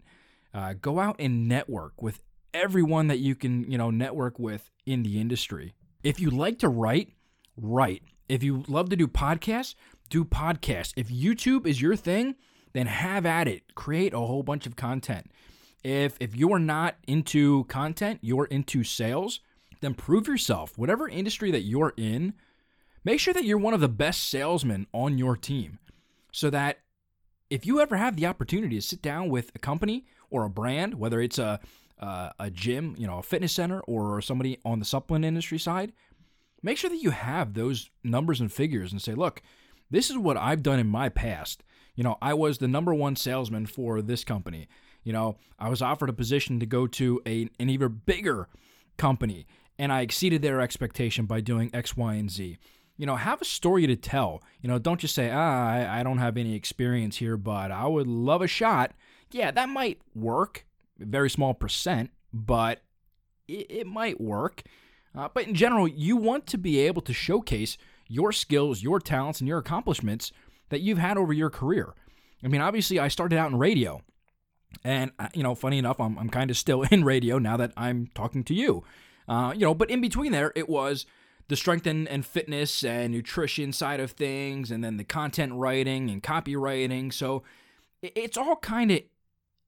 Uh, 0.53 0.73
go 0.79 0.99
out 0.99 1.15
and 1.19 1.47
network 1.47 2.01
with 2.01 2.23
everyone 2.53 3.07
that 3.07 3.19
you 3.19 3.35
can 3.35 3.69
you 3.69 3.77
know 3.77 3.91
network 3.91 4.39
with 4.39 4.69
in 4.85 5.03
the 5.03 5.19
industry. 5.19 5.75
If 6.03 6.19
you 6.19 6.29
like 6.29 6.59
to 6.59 6.69
write, 6.69 7.13
write. 7.55 8.03
If 8.29 8.43
you 8.43 8.63
love 8.67 8.89
to 8.89 8.95
do 8.95 9.07
podcasts, 9.07 9.75
do 10.09 10.25
podcasts. 10.25 10.93
If 10.95 11.09
YouTube 11.09 11.65
is 11.65 11.81
your 11.81 11.95
thing, 11.95 12.35
then 12.73 12.87
have 12.87 13.25
at 13.25 13.47
it. 13.47 13.75
Create 13.75 14.13
a 14.13 14.19
whole 14.19 14.43
bunch 14.43 14.65
of 14.65 14.75
content. 14.75 15.31
If 15.83 16.17
if 16.19 16.35
you're 16.35 16.59
not 16.59 16.95
into 17.07 17.63
content, 17.65 18.19
you're 18.21 18.45
into 18.45 18.83
sales, 18.83 19.39
then 19.81 19.93
prove 19.93 20.27
yourself. 20.27 20.77
Whatever 20.77 21.07
industry 21.07 21.51
that 21.51 21.61
you're 21.61 21.93
in, 21.97 22.33
make 23.03 23.19
sure 23.19 23.33
that 23.33 23.45
you're 23.45 23.57
one 23.57 23.73
of 23.73 23.79
the 23.79 23.89
best 23.89 24.29
salesmen 24.29 24.87
on 24.93 25.17
your 25.17 25.35
team 25.35 25.79
so 26.31 26.49
that 26.49 26.79
if 27.49 27.65
you 27.65 27.79
ever 27.79 27.95
have 27.97 28.15
the 28.15 28.25
opportunity 28.25 28.75
to 28.75 28.81
sit 28.81 29.01
down 29.01 29.29
with 29.29 29.51
a 29.55 29.59
company 29.59 30.05
or 30.29 30.43
a 30.43 30.49
brand, 30.49 30.95
whether 30.95 31.21
it's 31.21 31.39
a 31.39 31.59
uh, 31.99 32.29
a 32.39 32.51
gym, 32.51 32.95
you 32.97 33.07
know, 33.07 33.17
a 33.17 33.23
fitness 33.23 33.53
center, 33.53 33.79
or 33.81 34.21
somebody 34.21 34.59
on 34.63 34.77
the 34.77 34.85
supplement 34.85 35.25
industry 35.25 35.57
side, 35.57 35.91
make 36.61 36.77
sure 36.77 36.89
that 36.89 37.01
you 37.01 37.09
have 37.09 37.53
those 37.53 37.89
numbers 38.03 38.39
and 38.39 38.51
figures 38.51 38.91
and 38.91 39.01
say, 39.01 39.13
look, 39.13 39.41
this 39.89 40.09
is 40.09 40.17
what 40.17 40.37
I've 40.37 40.61
done 40.61 40.79
in 40.79 40.87
my 40.87 41.09
past. 41.09 41.63
You 41.95 42.03
know, 42.03 42.17
I 42.21 42.35
was 42.35 42.59
the 42.59 42.67
number 42.67 42.93
one 42.93 43.15
salesman 43.15 43.65
for 43.65 44.01
this 44.01 44.23
company. 44.23 44.67
You 45.03 45.13
know, 45.13 45.37
I 45.57 45.69
was 45.69 45.81
offered 45.81 46.09
a 46.09 46.13
position 46.13 46.59
to 46.59 46.65
go 46.65 46.85
to 46.85 47.21
a, 47.25 47.49
an 47.59 47.69
even 47.69 48.01
bigger 48.05 48.47
company 48.97 49.47
and 49.79 49.91
I 49.91 50.01
exceeded 50.01 50.41
their 50.41 50.61
expectation 50.61 51.25
by 51.25 51.41
doing 51.41 51.69
X, 51.73 51.95
Y, 51.95 52.15
and 52.15 52.31
Z. 52.31 52.57
You 52.97 53.05
know, 53.05 53.15
have 53.15 53.41
a 53.41 53.45
story 53.45 53.85
to 53.87 53.95
tell. 53.95 54.41
You 54.61 54.69
know, 54.69 54.79
don't 54.79 54.99
just 54.99 55.13
say, 55.13 55.29
ah, 55.31 55.69
I, 55.69 55.99
I 55.99 56.03
don't 56.03 56.17
have 56.17 56.37
any 56.37 56.55
experience 56.55 57.17
here, 57.17 57.37
but 57.37 57.71
I 57.71 57.85
would 57.85 58.07
love 58.07 58.41
a 58.41 58.47
shot. 58.47 58.93
Yeah, 59.31 59.51
that 59.51 59.69
might 59.69 59.99
work, 60.15 60.65
very 60.97 61.29
small 61.29 61.53
percent, 61.53 62.09
but 62.33 62.81
it, 63.47 63.67
it 63.69 63.87
might 63.87 64.19
work. 64.19 64.63
Uh, 65.15 65.29
but 65.33 65.47
in 65.47 65.53
general, 65.53 65.87
you 65.87 66.17
want 66.17 66.47
to 66.47 66.57
be 66.57 66.79
able 66.79 67.01
to 67.03 67.13
showcase 67.13 67.77
your 68.07 68.31
skills, 68.31 68.81
your 68.81 68.99
talents, 68.99 69.41
and 69.41 69.47
your 69.47 69.57
accomplishments 69.57 70.31
that 70.69 70.81
you've 70.81 70.97
had 70.97 71.17
over 71.17 71.33
your 71.33 71.49
career. 71.49 71.93
I 72.43 72.47
mean, 72.47 72.61
obviously, 72.61 72.99
I 72.99 73.07
started 73.07 73.37
out 73.37 73.51
in 73.51 73.57
radio. 73.57 74.01
And, 74.83 75.11
uh, 75.17 75.29
you 75.33 75.43
know, 75.43 75.55
funny 75.55 75.77
enough, 75.77 75.99
I'm, 75.99 76.17
I'm 76.17 76.29
kind 76.29 76.51
of 76.51 76.57
still 76.57 76.81
in 76.91 77.03
radio 77.03 77.39
now 77.39 77.57
that 77.57 77.73
I'm 77.77 78.09
talking 78.15 78.43
to 78.45 78.53
you. 78.53 78.83
Uh, 79.27 79.53
you 79.55 79.61
know, 79.61 79.73
but 79.73 79.89
in 79.89 80.01
between 80.01 80.31
there, 80.31 80.53
it 80.55 80.69
was 80.69 81.05
the 81.47 81.55
strength 81.55 81.85
and, 81.87 82.07
and 82.07 82.25
fitness 82.25 82.83
and 82.83 83.13
nutrition 83.13 83.71
side 83.71 83.99
of 83.99 84.11
things, 84.11 84.71
and 84.71 84.83
then 84.83 84.97
the 84.97 85.03
content 85.03 85.53
writing 85.53 86.09
and 86.09 86.23
copywriting. 86.23 87.11
So 87.11 87.43
it's 88.01 88.37
all 88.37 88.57
kind 88.57 88.91
of 88.91 89.01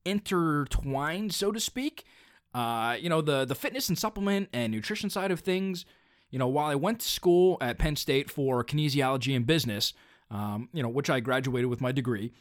intertwined, 0.06 1.34
so 1.34 1.52
to 1.52 1.60
speak. 1.60 2.06
Uh, 2.54 2.98
you 3.00 3.10
know, 3.10 3.22
the 3.22 3.46
the 3.46 3.56
fitness 3.56 3.90
and 3.90 3.98
supplement 3.98 4.50
and 4.54 4.72
nutrition 4.72 5.10
side 5.10 5.32
of 5.32 5.42
things. 5.42 5.86
You 6.32 6.40
know, 6.40 6.48
while 6.48 6.68
I 6.68 6.76
went 6.76 7.00
to 7.00 7.08
school 7.08 7.58
at 7.60 7.80
Penn 7.80 7.96
State 7.96 8.30
for 8.30 8.64
kinesiology 8.64 9.36
and 9.36 9.46
business, 9.46 9.94
um, 10.30 10.70
you 10.74 10.84
know, 10.84 10.90
which 10.90 11.10
I 11.10 11.20
graduated 11.20 11.70
with 11.70 11.82
my 11.82 11.92
degree. 11.92 12.32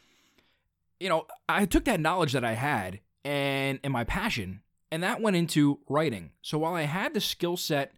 You 1.01 1.09
know, 1.09 1.27
I 1.49 1.65
took 1.65 1.85
that 1.85 2.01
knowledge 2.01 2.33
that 2.33 2.45
I 2.45 2.53
had 2.53 3.01
and 3.25 3.79
and 3.85 3.93
my 3.93 4.05
passion, 4.05 4.61
and 4.91 5.03
that 5.03 5.21
went 5.21 5.37
into 5.37 5.81
writing. 5.89 6.31
So 6.43 6.59
while 6.59 6.75
I 6.75 6.83
had 6.83 7.15
the 7.15 7.21
skill 7.21 7.57
set 7.57 7.93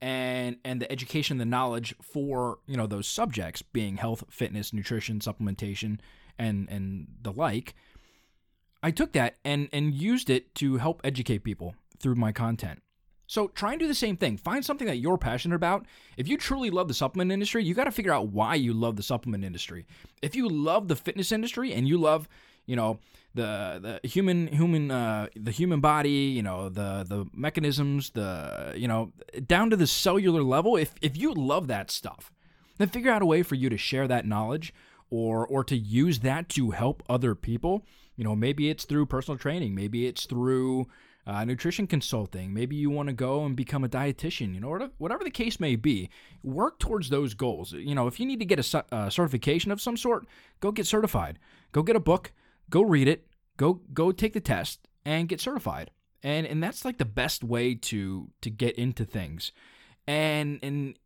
and 0.00 0.56
and 0.64 0.80
the 0.80 0.90
education, 0.90 1.38
the 1.38 1.44
knowledge 1.44 1.94
for 2.02 2.58
you 2.66 2.76
know 2.76 2.86
those 2.86 3.06
subjects 3.06 3.62
being 3.62 3.96
health, 3.96 4.24
fitness, 4.30 4.72
nutrition, 4.72 5.20
supplementation, 5.20 5.98
and 6.38 6.68
and 6.68 7.06
the 7.22 7.32
like, 7.32 7.74
I 8.82 8.90
took 8.90 9.12
that 9.12 9.36
and 9.44 9.68
and 9.72 9.94
used 9.94 10.30
it 10.30 10.54
to 10.56 10.78
help 10.78 11.00
educate 11.04 11.44
people 11.44 11.74
through 11.98 12.16
my 12.16 12.32
content. 12.32 12.82
So 13.32 13.48
try 13.48 13.70
and 13.72 13.80
do 13.80 13.86
the 13.86 13.94
same 13.94 14.18
thing. 14.18 14.36
Find 14.36 14.62
something 14.62 14.86
that 14.86 14.98
you're 14.98 15.16
passionate 15.16 15.54
about. 15.54 15.86
If 16.18 16.28
you 16.28 16.36
truly 16.36 16.68
love 16.68 16.88
the 16.88 16.92
supplement 16.92 17.32
industry, 17.32 17.64
you 17.64 17.72
got 17.72 17.84
to 17.84 17.90
figure 17.90 18.12
out 18.12 18.28
why 18.28 18.56
you 18.56 18.74
love 18.74 18.96
the 18.96 19.02
supplement 19.02 19.42
industry. 19.42 19.86
If 20.20 20.36
you 20.36 20.50
love 20.50 20.88
the 20.88 20.96
fitness 20.96 21.32
industry 21.32 21.72
and 21.72 21.88
you 21.88 21.96
love, 21.96 22.28
you 22.66 22.76
know, 22.76 22.98
the 23.34 23.98
the 24.02 24.08
human 24.08 24.48
human 24.48 24.90
uh, 24.90 25.28
the 25.34 25.50
human 25.50 25.80
body, 25.80 26.10
you 26.10 26.42
know, 26.42 26.68
the 26.68 27.04
the 27.08 27.26
mechanisms, 27.32 28.10
the 28.10 28.74
you 28.76 28.88
know, 28.88 29.12
down 29.46 29.70
to 29.70 29.76
the 29.76 29.86
cellular 29.86 30.42
level, 30.42 30.76
if 30.76 30.94
if 31.00 31.16
you 31.16 31.32
love 31.32 31.66
that 31.68 31.90
stuff, 31.90 32.32
then 32.78 32.88
figure 32.88 33.10
out 33.10 33.22
a 33.22 33.26
way 33.26 33.42
for 33.42 33.54
you 33.54 33.68
to 33.68 33.78
share 33.78 34.06
that 34.08 34.26
knowledge 34.26 34.74
or 35.10 35.46
or 35.46 35.64
to 35.64 35.76
use 35.76 36.20
that 36.20 36.48
to 36.50 36.70
help 36.70 37.02
other 37.08 37.34
people. 37.34 37.84
You 38.16 38.24
know, 38.24 38.36
maybe 38.36 38.68
it's 38.68 38.84
through 38.84 39.06
personal 39.06 39.38
training, 39.38 39.74
maybe 39.74 40.06
it's 40.06 40.26
through 40.26 40.86
uh, 41.26 41.44
nutrition 41.44 41.86
consulting. 41.86 42.52
Maybe 42.52 42.76
you 42.76 42.90
want 42.90 43.08
to 43.08 43.12
go 43.12 43.44
and 43.44 43.54
become 43.54 43.84
a 43.84 43.88
dietitian. 43.88 44.54
You 44.54 44.60
know, 44.60 44.90
whatever 44.98 45.24
the 45.24 45.30
case 45.30 45.60
may 45.60 45.76
be, 45.76 46.10
work 46.42 46.78
towards 46.78 47.08
those 47.08 47.34
goals. 47.34 47.72
You 47.72 47.94
know, 47.94 48.06
if 48.06 48.18
you 48.18 48.26
need 48.26 48.40
to 48.40 48.44
get 48.44 48.74
a, 48.74 48.84
a 48.92 49.10
certification 49.10 49.70
of 49.70 49.80
some 49.80 49.96
sort, 49.96 50.26
go 50.60 50.72
get 50.72 50.86
certified. 50.86 51.38
Go 51.72 51.82
get 51.82 51.96
a 51.96 52.00
book. 52.00 52.32
Go 52.72 52.82
read 52.82 53.06
it. 53.06 53.26
Go 53.58 53.82
go 53.92 54.10
take 54.10 54.32
the 54.32 54.40
test 54.40 54.88
and 55.04 55.28
get 55.28 55.40
certified. 55.40 55.90
And 56.22 56.46
and 56.46 56.62
that's 56.62 56.84
like 56.84 56.98
the 56.98 57.04
best 57.04 57.44
way 57.44 57.74
to 57.74 58.30
to 58.40 58.50
get 58.50 58.76
into 58.76 59.04
things. 59.04 59.52
And 60.08 60.58
and 60.62 60.98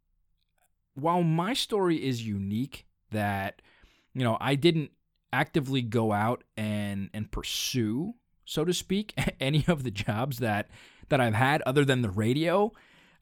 while 0.95 1.23
my 1.23 1.53
story 1.53 1.97
is 1.97 2.27
unique, 2.27 2.87
that 3.11 3.61
you 4.15 4.23
know 4.23 4.39
I 4.41 4.55
didn't 4.55 4.93
actively 5.33 5.83
go 5.83 6.13
out 6.13 6.45
and 6.57 7.11
and 7.13 7.31
pursue 7.31 8.15
so 8.47 8.65
to 8.65 8.73
speak, 8.73 9.13
any 9.41 9.65
of 9.69 9.83
the 9.83 9.91
jobs 9.91 10.39
that 10.39 10.69
that 11.09 11.21
I've 11.21 11.35
had 11.35 11.63
other 11.63 11.85
than 11.85 12.03
the 12.03 12.11
radio. 12.11 12.73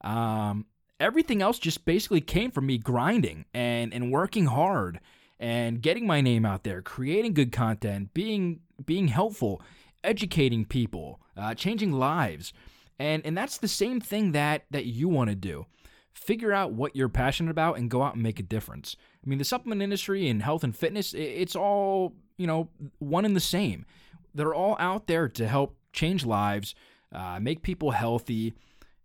Um, 0.01 0.65
everything 0.99 1.41
else 1.41 1.59
just 1.59 1.83
basically 1.83 2.21
came 2.21 2.51
from 2.51 2.67
me 2.67 2.77
grinding 2.77 3.45
and 3.53 3.93
and 3.93 4.11
working 4.11 4.45
hard 4.45 5.01
and 5.39 5.81
getting 5.81 6.07
my 6.07 6.21
name 6.21 6.45
out 6.45 6.63
there, 6.63 6.81
creating 6.81 7.33
good 7.33 7.51
content, 7.51 8.13
being 8.13 8.61
being 8.85 9.07
helpful, 9.07 9.61
educating 10.03 10.65
people, 10.65 11.19
uh, 11.37 11.53
changing 11.53 11.91
lives, 11.91 12.53
and 12.99 13.25
and 13.25 13.37
that's 13.37 13.57
the 13.57 13.67
same 13.67 13.99
thing 13.99 14.31
that 14.31 14.65
that 14.71 14.85
you 14.85 15.09
want 15.09 15.29
to 15.29 15.35
do. 15.35 15.65
Figure 16.13 16.53
out 16.53 16.71
what 16.71 16.95
you're 16.95 17.09
passionate 17.09 17.51
about 17.51 17.77
and 17.77 17.89
go 17.89 18.01
out 18.01 18.13
and 18.13 18.23
make 18.23 18.39
a 18.39 18.43
difference. 18.43 18.95
I 19.25 19.29
mean, 19.29 19.37
the 19.37 19.43
supplement 19.43 19.81
industry 19.81 20.29
and 20.29 20.41
health 20.41 20.63
and 20.63 20.75
fitness, 20.75 21.13
it's 21.13 21.55
all 21.55 22.13
you 22.37 22.47
know 22.47 22.69
one 22.99 23.25
and 23.25 23.35
the 23.35 23.41
same 23.41 23.85
They're 24.33 24.53
all 24.53 24.77
out 24.79 25.07
there 25.07 25.27
to 25.29 25.47
help 25.47 25.77
change 25.91 26.25
lives, 26.25 26.75
uh, 27.13 27.39
make 27.41 27.61
people 27.61 27.91
healthy, 27.91 28.53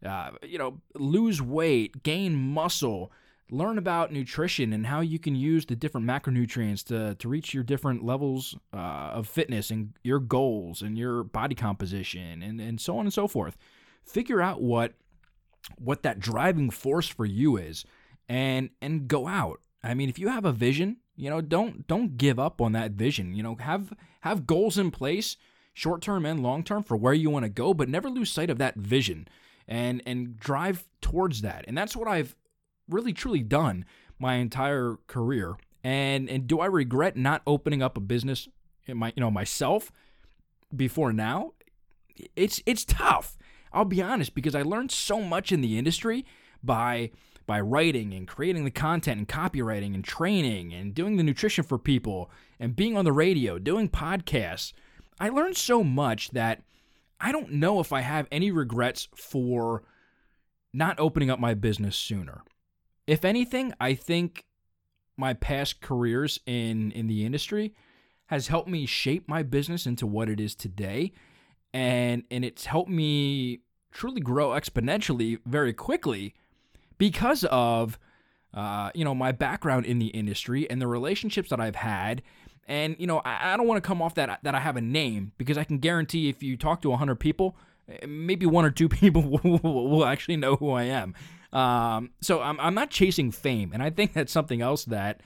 uh, 0.05 0.31
you 0.43 0.59
know, 0.59 0.81
lose 0.95 1.41
weight, 1.43 2.03
gain 2.03 2.35
muscle, 2.35 3.13
learn 3.51 3.79
about 3.79 4.13
nutrition 4.13 4.73
and 4.73 4.87
how 4.87 5.01
you 5.01 5.19
can 5.19 5.35
use 5.35 5.67
the 5.67 5.77
different 5.77 6.07
macronutrients 6.07 6.85
to, 6.85 7.15
to 7.17 7.29
reach 7.29 7.53
your 7.53 7.63
different 7.63 8.05
levels 8.05 8.57
uh, 8.73 9.11
of 9.13 9.29
fitness 9.29 9.71
and 9.71 9.95
your 10.03 10.21
goals 10.21 10.83
and 10.83 10.97
your 10.97 11.25
body 11.25 11.55
composition 11.55 12.43
and, 12.43 12.61
and 12.61 12.81
so 12.81 12.99
on 12.99 13.07
and 13.07 13.13
so 13.13 13.29
forth. 13.29 13.57
Figure 14.05 14.41
out 14.41 14.61
what 14.63 14.95
what 15.77 16.03
that 16.03 16.19
driving 16.19 16.71
force 16.71 17.07
for 17.07 17.27
you 17.27 17.57
is 17.57 17.85
and 18.29 18.71
and 18.81 19.09
go 19.09 19.27
out. 19.27 19.61
I 19.83 19.95
mean, 19.95 20.09
if 20.09 20.19
you 20.19 20.29
have 20.29 20.45
a 20.45 20.53
vision 20.53 20.97
you 21.21 21.29
know, 21.29 21.43
don't 21.43 21.87
don't 21.87 22.17
give 22.17 22.39
up 22.39 22.63
on 22.63 22.73
that 22.73 22.93
vision. 22.93 23.35
You 23.35 23.43
know, 23.43 23.57
have 23.57 23.93
have 24.23 24.47
goals 24.47 24.79
in 24.79 24.91
place, 24.91 25.37
short 25.75 26.01
term 26.01 26.25
and 26.25 26.43
long 26.43 26.65
term, 26.65 26.83
for 26.83 26.97
where 26.97 27.13
you 27.13 27.29
want 27.29 27.45
to 27.45 27.51
go, 27.51 27.75
but 27.75 27.91
never 27.91 28.09
lose 28.09 28.33
sight 28.33 28.49
of 28.49 28.57
that 28.57 28.77
vision 28.77 29.29
and 29.69 30.03
and 30.07 30.39
drive 30.39 30.85
towards 31.03 31.43
that. 31.43 31.67
And 31.69 31.77
that's 31.77 31.95
what 31.95 32.09
I've 32.09 32.35
really 32.91 33.13
truly 33.13 33.43
done 33.43 33.85
my 34.19 34.35
entire 34.35 34.99
career. 35.07 35.57
And 35.83 36.29
and 36.29 36.47
do 36.47 36.61
I 36.61 36.67
regret 36.67 37.17
not 37.17 37.43
opening 37.47 37.83
up 37.83 37.97
a 37.97 38.01
business 38.01 38.49
in 38.87 38.99
my 38.99 39.13
you 39.17 39.21
know 39.21 39.31
myself 39.31 39.91
before 40.75 41.13
now? 41.13 41.53
It's 42.37 42.63
it's 42.67 42.85
tough. 42.85 43.39
I'll 43.73 43.85
be 43.85 44.03
honest 44.03 44.35
because 44.35 44.55
I 44.55 44.63
learned 44.63 44.91
so 44.91 45.21
much 45.21 45.53
in 45.53 45.61
the 45.61 45.79
industry 45.79 46.27
by 46.63 47.11
by 47.47 47.61
writing 47.61 48.13
and 48.15 48.29
creating 48.29 48.65
the 48.65 48.71
content 48.71 49.19
and 49.19 49.29
copywriting 49.29 49.95
and 49.95 50.05
training 50.05 50.73
and 50.73 50.95
doing 50.95 51.17
the 51.17 51.23
nutrition 51.23 51.65
for 51.65 51.79
people 51.79 52.31
and 52.61 52.77
being 52.77 52.97
on 52.97 53.05
the 53.05 53.13
radio, 53.13 53.59
doing 53.59 53.89
podcasts. 53.89 54.73
I 55.19 55.31
learned 55.31 55.57
so 55.57 55.83
much 55.83 56.31
that 56.31 56.63
I 57.19 57.33
don't 57.33 57.53
know 57.53 57.81
if 57.81 57.93
I 57.93 58.03
have 58.03 58.29
any 58.31 58.51
regrets 58.51 59.09
for 59.15 59.83
not 60.73 61.01
opening 61.01 61.31
up 61.31 61.41
my 61.41 61.55
business 61.55 61.97
sooner. 61.97 62.43
If 63.11 63.25
anything, 63.25 63.75
I 63.81 63.95
think 63.95 64.45
my 65.17 65.35
past 65.35 65.81
careers 65.81 66.39
in 66.47 66.93
in 66.93 67.09
the 67.09 67.27
industry 67.27 67.75
has 68.27 68.47
helped 68.47 68.69
me 68.69 68.87
shape 68.87 69.29
my 69.29 69.43
business 69.43 69.85
into 69.85 70.07
what 70.07 70.29
it 70.29 70.39
is 70.39 70.55
today 70.55 71.13
and 71.75 72.23
and 72.31 72.45
it's 72.45 72.67
helped 72.67 72.89
me 72.89 73.63
truly 73.91 74.21
grow 74.21 74.51
exponentially 74.51 75.41
very 75.45 75.73
quickly 75.73 76.35
because 76.99 77.43
of 77.51 77.99
uh, 78.55 78.91
you 78.95 79.05
know 79.05 79.15
my 79.15 79.33
background 79.33 79.87
in 79.87 79.99
the 79.99 80.09
industry 80.09 80.71
and 80.71 80.81
the 80.81 80.87
relationships 80.87 81.51
that 81.51 81.61
I've 81.61 81.75
had. 81.75 82.23
And 82.69 82.95
you 83.01 83.09
know, 83.09 83.19
I, 83.25 83.55
I 83.55 83.57
don't 83.57 83.67
want 83.67 83.83
to 83.83 83.87
come 83.87 84.01
off 84.01 84.15
that 84.15 84.39
that 84.45 84.55
I 84.55 84.61
have 84.61 84.77
a 84.77 84.81
name 84.81 85.33
because 85.37 85.59
I 85.59 85.65
can 85.65 85.79
guarantee 85.79 86.29
if 86.29 86.45
you 86.45 86.57
talk 86.57 86.81
to 86.83 86.93
hundred 86.93 87.17
people, 87.17 87.57
eh, 87.89 88.07
maybe 88.07 88.47
one 88.47 88.65
or 88.65 88.71
two 88.71 88.89
people 89.03 89.23
will, 89.23 89.59
will 89.89 90.05
actually 90.05 90.37
know 90.37 90.55
who 90.55 90.71
I 90.71 90.85
am. 90.85 91.17
Um, 91.53 92.11
so 92.21 92.41
I'm 92.41 92.61
I'm 92.61 92.75
not 92.75 92.91
chasing 92.91 93.31
fame, 93.31 93.73
and 93.73 93.83
I 93.83 93.91
think 93.91 94.13
that's 94.13 94.33
something 94.33 94.63
else 94.63 94.85
that 94.87 95.21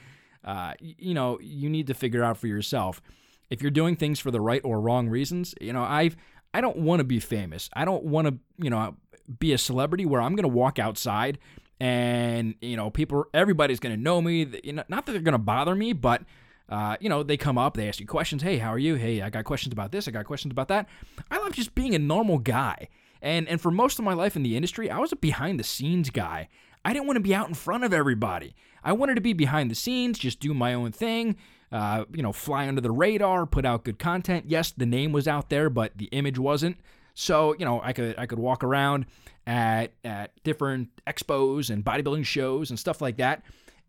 uh, 0.44 0.72
you 0.80 1.14
know 1.14 1.38
you 1.40 1.68
need 1.68 1.86
to 1.88 1.94
figure 1.94 2.24
out 2.24 2.38
for 2.38 2.46
yourself. 2.46 3.02
If 3.50 3.60
you're 3.60 3.70
doing 3.70 3.96
things 3.96 4.20
for 4.20 4.30
the 4.30 4.40
right 4.40 4.62
or 4.64 4.80
wrong 4.80 5.08
reasons, 5.08 5.54
you 5.60 5.72
know 5.72 5.82
I've 5.82 6.16
I 6.54 6.60
don't 6.60 6.78
want 6.78 7.00
to 7.00 7.04
be 7.04 7.20
famous. 7.20 7.68
I 7.74 7.84
don't 7.84 8.04
want 8.04 8.28
to 8.28 8.38
you 8.56 8.70
know 8.70 8.96
be 9.38 9.52
a 9.52 9.58
celebrity 9.58 10.06
where 10.06 10.20
I'm 10.20 10.34
going 10.34 10.42
to 10.42 10.48
walk 10.48 10.78
outside 10.78 11.38
and 11.80 12.54
you 12.60 12.76
know 12.76 12.90
people 12.90 13.26
everybody's 13.34 13.80
going 13.80 13.94
to 13.94 14.00
know 14.00 14.22
me. 14.22 14.46
You 14.64 14.74
know, 14.74 14.84
not 14.88 15.06
that 15.06 15.12
they're 15.12 15.20
going 15.20 15.32
to 15.32 15.38
bother 15.38 15.74
me 15.74 15.92
but 15.92 16.22
uh, 16.70 16.96
you 17.00 17.10
know 17.10 17.22
they 17.22 17.36
come 17.36 17.58
up 17.58 17.76
they 17.76 17.86
ask 17.86 18.00
you 18.00 18.06
questions. 18.06 18.42
Hey 18.42 18.56
how 18.56 18.72
are 18.72 18.78
you? 18.78 18.94
Hey 18.94 19.20
i 19.20 19.28
got 19.28 19.44
questions 19.44 19.74
about 19.74 19.92
this 19.92 20.08
i 20.08 20.10
got 20.10 20.24
questions 20.24 20.52
about 20.52 20.68
that. 20.68 20.88
I 21.30 21.38
love 21.38 21.52
just 21.52 21.74
being 21.74 21.94
a 21.94 21.98
normal 21.98 22.38
guy 22.38 22.88
and 23.24 23.48
and 23.48 23.60
for 23.60 23.72
most 23.72 23.98
of 23.98 24.04
my 24.04 24.14
life 24.14 24.36
in 24.36 24.42
the 24.42 24.56
industry 24.56 24.90
i 24.90 24.98
was 24.98 25.10
a 25.10 25.16
behind 25.16 25.58
the 25.58 25.64
scenes 25.64 26.10
guy 26.10 26.48
i 26.84 26.92
didn't 26.92 27.06
want 27.06 27.16
to 27.16 27.22
be 27.22 27.34
out 27.34 27.48
in 27.48 27.54
front 27.54 27.82
of 27.82 27.92
everybody 27.92 28.54
i 28.84 28.92
wanted 28.92 29.16
to 29.16 29.20
be 29.20 29.32
behind 29.32 29.70
the 29.70 29.74
scenes 29.74 30.18
just 30.18 30.38
do 30.38 30.54
my 30.54 30.72
own 30.74 30.92
thing 30.92 31.36
uh, 31.72 32.04
you 32.14 32.22
know 32.22 32.32
fly 32.32 32.68
under 32.68 32.80
the 32.80 32.92
radar 32.92 33.46
put 33.46 33.64
out 33.64 33.84
good 33.84 33.98
content 33.98 34.44
yes 34.46 34.70
the 34.70 34.86
name 34.86 35.10
was 35.10 35.26
out 35.26 35.50
there 35.50 35.68
but 35.68 35.90
the 35.96 36.06
image 36.06 36.38
wasn't 36.38 36.76
so 37.14 37.54
you 37.58 37.64
know 37.64 37.80
i 37.82 37.92
could 37.92 38.16
i 38.16 38.26
could 38.26 38.38
walk 38.38 38.62
around 38.62 39.06
at 39.46 39.92
at 40.04 40.32
different 40.42 40.88
expos 41.06 41.70
and 41.70 41.84
bodybuilding 41.84 42.24
shows 42.24 42.70
and 42.70 42.78
stuff 42.78 43.00
like 43.00 43.16
that. 43.18 43.42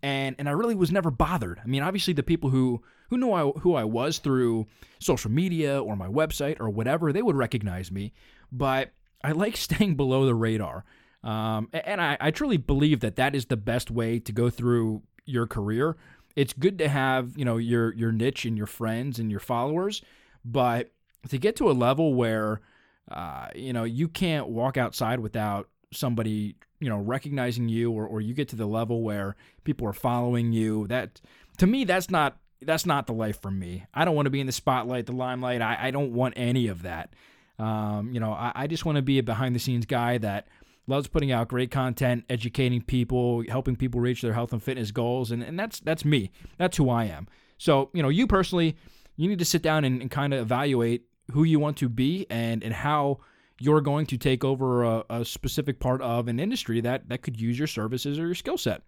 And 0.04 0.36
and 0.38 0.48
I 0.50 0.52
really 0.52 0.76
was 0.76 0.92
never 0.92 1.12
bothered. 1.12 1.60
I 1.64 1.68
mean, 1.68 1.82
obviously 1.82 2.14
the 2.14 2.24
people 2.24 2.50
who 2.50 2.82
who 3.10 3.18
knew 3.18 3.32
I, 3.32 3.44
who 3.60 3.76
I 3.76 3.84
was 3.84 4.18
through 4.20 4.68
social 5.00 5.32
media 5.32 5.82
or 5.82 5.96
my 5.96 6.08
website 6.08 6.60
or 6.60 6.70
whatever, 6.70 7.14
they 7.14 7.22
would 7.22 7.36
recognize 7.36 7.92
me. 7.92 8.14
But 8.52 8.92
I 9.26 9.32
like 9.32 9.58
staying 9.58 9.96
below 9.96 10.26
the 10.26 10.36
radar. 10.36 10.86
Um, 11.24 11.70
and 11.74 12.00
I, 12.00 12.18
I 12.22 12.32
truly 12.32 12.58
believe 12.58 13.00
that 13.00 13.16
that 13.16 13.36
is 13.36 13.48
the 13.48 13.58
best 13.58 13.90
way 13.90 14.20
to 14.20 14.32
go 14.32 14.50
through 14.50 15.02
your 15.26 15.48
career. 15.48 15.98
It's 16.36 16.54
good 16.54 16.78
to 16.80 16.88
have 16.88 17.38
you 17.38 17.46
know 17.46 17.58
your 17.58 17.94
your 17.94 18.12
niche 18.12 18.46
and 18.46 18.58
your 18.58 18.68
friends 18.68 19.20
and 19.20 19.32
your 19.32 19.40
followers, 19.40 20.02
but 20.44 20.92
to 21.30 21.38
get 21.38 21.56
to 21.56 21.72
a 21.72 21.74
level 21.74 22.14
where 22.14 22.62
uh, 23.10 23.50
you 23.56 23.74
know, 23.74 23.84
you 23.84 24.08
can't 24.08 24.48
walk 24.48 24.78
outside 24.78 25.20
without 25.20 25.70
somebody, 25.92 26.56
you 26.80 26.90
know, 26.90 26.98
recognizing 26.98 27.70
you 27.70 27.92
or, 27.92 28.06
or 28.06 28.20
you 28.20 28.34
get 28.34 28.50
to 28.50 28.56
the 28.56 28.66
level 28.66 29.02
where 29.04 29.36
people 29.64 29.88
are 29.88 29.94
following 29.94 30.52
you. 30.52 30.88
That 30.88 31.22
to 31.58 31.68
me, 31.68 31.84
that's 31.84 32.10
not 32.10 32.38
that's 32.62 32.86
not 32.86 33.06
the 33.06 33.14
life 33.14 33.42
for 33.42 33.52
me. 33.52 33.86
I 33.94 34.06
don't 34.06 34.16
want 34.16 34.26
to 34.26 34.32
be 34.32 34.40
in 34.40 34.48
the 34.48 34.52
spotlight, 34.52 35.06
the 35.06 35.12
limelight. 35.12 35.62
I, 35.62 35.78
I 35.80 35.92
don't 35.92 36.14
want 36.14 36.34
any 36.36 36.68
of 36.68 36.82
that. 36.82 37.14
Um, 37.58 38.12
you 38.12 38.20
know, 38.20 38.32
I, 38.32 38.52
I 38.56 38.68
just 38.68 38.86
want 38.86 38.98
to 38.98 39.02
be 39.02 39.20
a 39.20 39.24
behind 39.24 39.56
the 39.56 39.60
scenes 39.60 39.86
guy 39.86 40.18
that 40.20 40.48
loves 40.88 41.08
putting 41.08 41.32
out 41.32 41.48
great 41.48 41.72
content, 41.72 42.26
educating 42.30 42.82
people, 42.82 43.44
helping 43.50 43.76
people 43.76 44.02
reach 44.02 44.22
their 44.22 44.34
health 44.34 44.54
and 44.54 44.62
fitness 44.62 44.92
goals, 44.92 45.32
and, 45.32 45.42
and 45.42 45.58
that's 45.60 45.80
that's 45.80 46.06
me. 46.06 46.32
That's 46.58 46.78
who 46.78 46.90
I 46.90 47.06
am. 47.06 47.28
So, 47.58 47.90
you 47.94 48.04
know, 48.04 48.10
you 48.10 48.28
personally, 48.28 48.76
you 49.16 49.30
need 49.30 49.40
to 49.40 49.46
sit 49.46 49.62
down 49.62 49.86
and, 49.86 50.02
and 50.02 50.12
kind 50.12 50.34
of 50.34 50.42
evaluate 50.42 51.06
who 51.32 51.44
you 51.44 51.60
want 51.60 51.78
to 51.78 51.90
be 51.90 52.28
and 52.30 52.64
and 52.64 52.74
how 52.74 53.20
you're 53.60 53.82
going 53.82 54.06
to 54.06 54.18
take 54.18 54.44
over 54.44 54.84
a, 54.84 55.04
a 55.10 55.26
specific 55.26 55.80
part 55.80 56.02
of 56.02 56.28
an 56.28 56.40
industry 56.40 56.82
that 56.82 57.10
that 57.10 57.22
could 57.22 57.40
use 57.40 57.58
your 57.58 57.68
services 57.68 58.20
or 58.20 58.26
your 58.26 58.36
skill 58.36 58.58
set. 58.58 58.84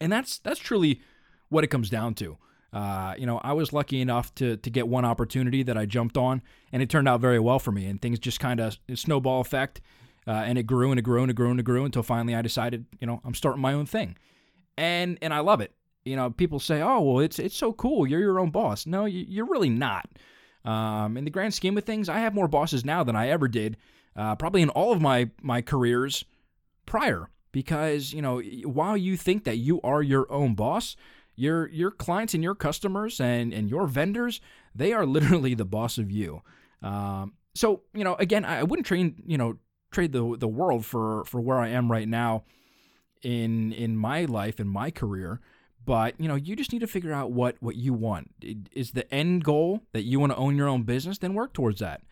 And 0.00 0.12
that's 0.12 0.38
that's 0.38 0.60
truly 0.60 1.00
what 1.48 1.64
it 1.64 1.68
comes 1.68 1.90
down 1.90 2.14
to. 2.14 2.38
Uh, 2.72 3.14
you 3.18 3.26
know, 3.26 3.38
I 3.38 3.52
was 3.52 3.72
lucky 3.72 4.00
enough 4.00 4.34
to 4.36 4.56
to 4.56 4.70
get 4.70 4.88
one 4.88 5.04
opportunity 5.04 5.62
that 5.62 5.76
I 5.76 5.84
jumped 5.84 6.16
on, 6.16 6.42
and 6.72 6.82
it 6.82 6.88
turned 6.88 7.08
out 7.08 7.20
very 7.20 7.38
well 7.38 7.58
for 7.58 7.70
me. 7.70 7.86
And 7.86 8.00
things 8.00 8.18
just 8.18 8.40
kind 8.40 8.60
of 8.60 8.78
snowball 8.94 9.40
effect, 9.40 9.80
uh, 10.26 10.30
and 10.30 10.56
it 10.56 10.64
grew 10.64 10.90
and 10.90 10.98
it 10.98 11.02
grew 11.02 11.20
and 11.20 11.30
it 11.30 11.34
grew 11.34 11.50
and 11.50 11.60
it 11.60 11.64
grew 11.64 11.84
until 11.84 12.02
finally 12.02 12.34
I 12.34 12.42
decided, 12.42 12.86
you 12.98 13.06
know, 13.06 13.20
I'm 13.24 13.34
starting 13.34 13.60
my 13.60 13.74
own 13.74 13.84
thing, 13.84 14.16
and 14.78 15.18
and 15.20 15.34
I 15.34 15.40
love 15.40 15.60
it. 15.60 15.72
You 16.04 16.16
know, 16.16 16.30
people 16.30 16.58
say, 16.58 16.80
"Oh, 16.80 17.00
well, 17.00 17.18
it's 17.20 17.38
it's 17.38 17.56
so 17.56 17.72
cool. 17.72 18.06
You're 18.06 18.20
your 18.20 18.40
own 18.40 18.50
boss." 18.50 18.86
No, 18.86 19.04
you, 19.04 19.42
are 19.42 19.46
really 19.46 19.70
not. 19.70 20.08
Um, 20.64 21.16
in 21.16 21.24
the 21.24 21.30
grand 21.30 21.54
scheme 21.54 21.76
of 21.76 21.84
things, 21.84 22.08
I 22.08 22.20
have 22.20 22.34
more 22.34 22.48
bosses 22.48 22.84
now 22.84 23.04
than 23.04 23.16
I 23.16 23.28
ever 23.28 23.48
did, 23.48 23.76
uh, 24.16 24.36
probably 24.36 24.62
in 24.62 24.70
all 24.70 24.92
of 24.92 25.00
my 25.02 25.30
my 25.42 25.60
careers 25.60 26.24
prior. 26.86 27.28
Because 27.52 28.14
you 28.14 28.22
know, 28.22 28.40
while 28.64 28.96
you 28.96 29.18
think 29.18 29.44
that 29.44 29.58
you 29.58 29.78
are 29.82 30.02
your 30.02 30.30
own 30.32 30.54
boss, 30.54 30.96
your 31.42 31.68
your 31.70 31.90
clients 31.90 32.34
and 32.34 32.42
your 32.42 32.54
customers 32.54 33.20
and 33.20 33.52
and 33.52 33.68
your 33.68 33.86
vendors, 33.86 34.40
they 34.74 34.92
are 34.92 35.04
literally 35.04 35.54
the 35.54 35.64
boss 35.64 35.98
of 35.98 36.10
you. 36.10 36.42
Um, 36.82 37.34
so 37.54 37.82
you 37.92 38.04
know, 38.04 38.14
again, 38.14 38.44
I 38.44 38.62
wouldn't 38.62 38.86
trade 38.86 39.22
you 39.26 39.36
know 39.36 39.58
trade 39.90 40.12
the 40.12 40.36
the 40.38 40.48
world 40.48 40.86
for 40.86 41.24
for 41.24 41.40
where 41.40 41.58
I 41.58 41.68
am 41.68 41.90
right 41.90 42.08
now 42.08 42.44
in 43.22 43.72
in 43.72 43.96
my 43.96 44.24
life 44.24 44.60
in 44.60 44.68
my 44.68 44.90
career. 44.90 45.40
But 45.84 46.14
you 46.20 46.28
know 46.28 46.36
you 46.36 46.54
just 46.54 46.72
need 46.72 46.80
to 46.80 46.86
figure 46.86 47.12
out 47.12 47.32
what 47.32 47.56
what 47.60 47.74
you 47.74 47.92
want. 47.92 48.30
Is 48.72 48.92
the 48.92 49.12
end 49.12 49.42
goal 49.42 49.82
that 49.92 50.02
you 50.02 50.20
want 50.20 50.32
to 50.32 50.38
own 50.38 50.56
your 50.56 50.68
own 50.68 50.84
business? 50.84 51.18
Then 51.18 51.34
work 51.34 51.52
towards 51.52 51.80
that. 51.80 52.02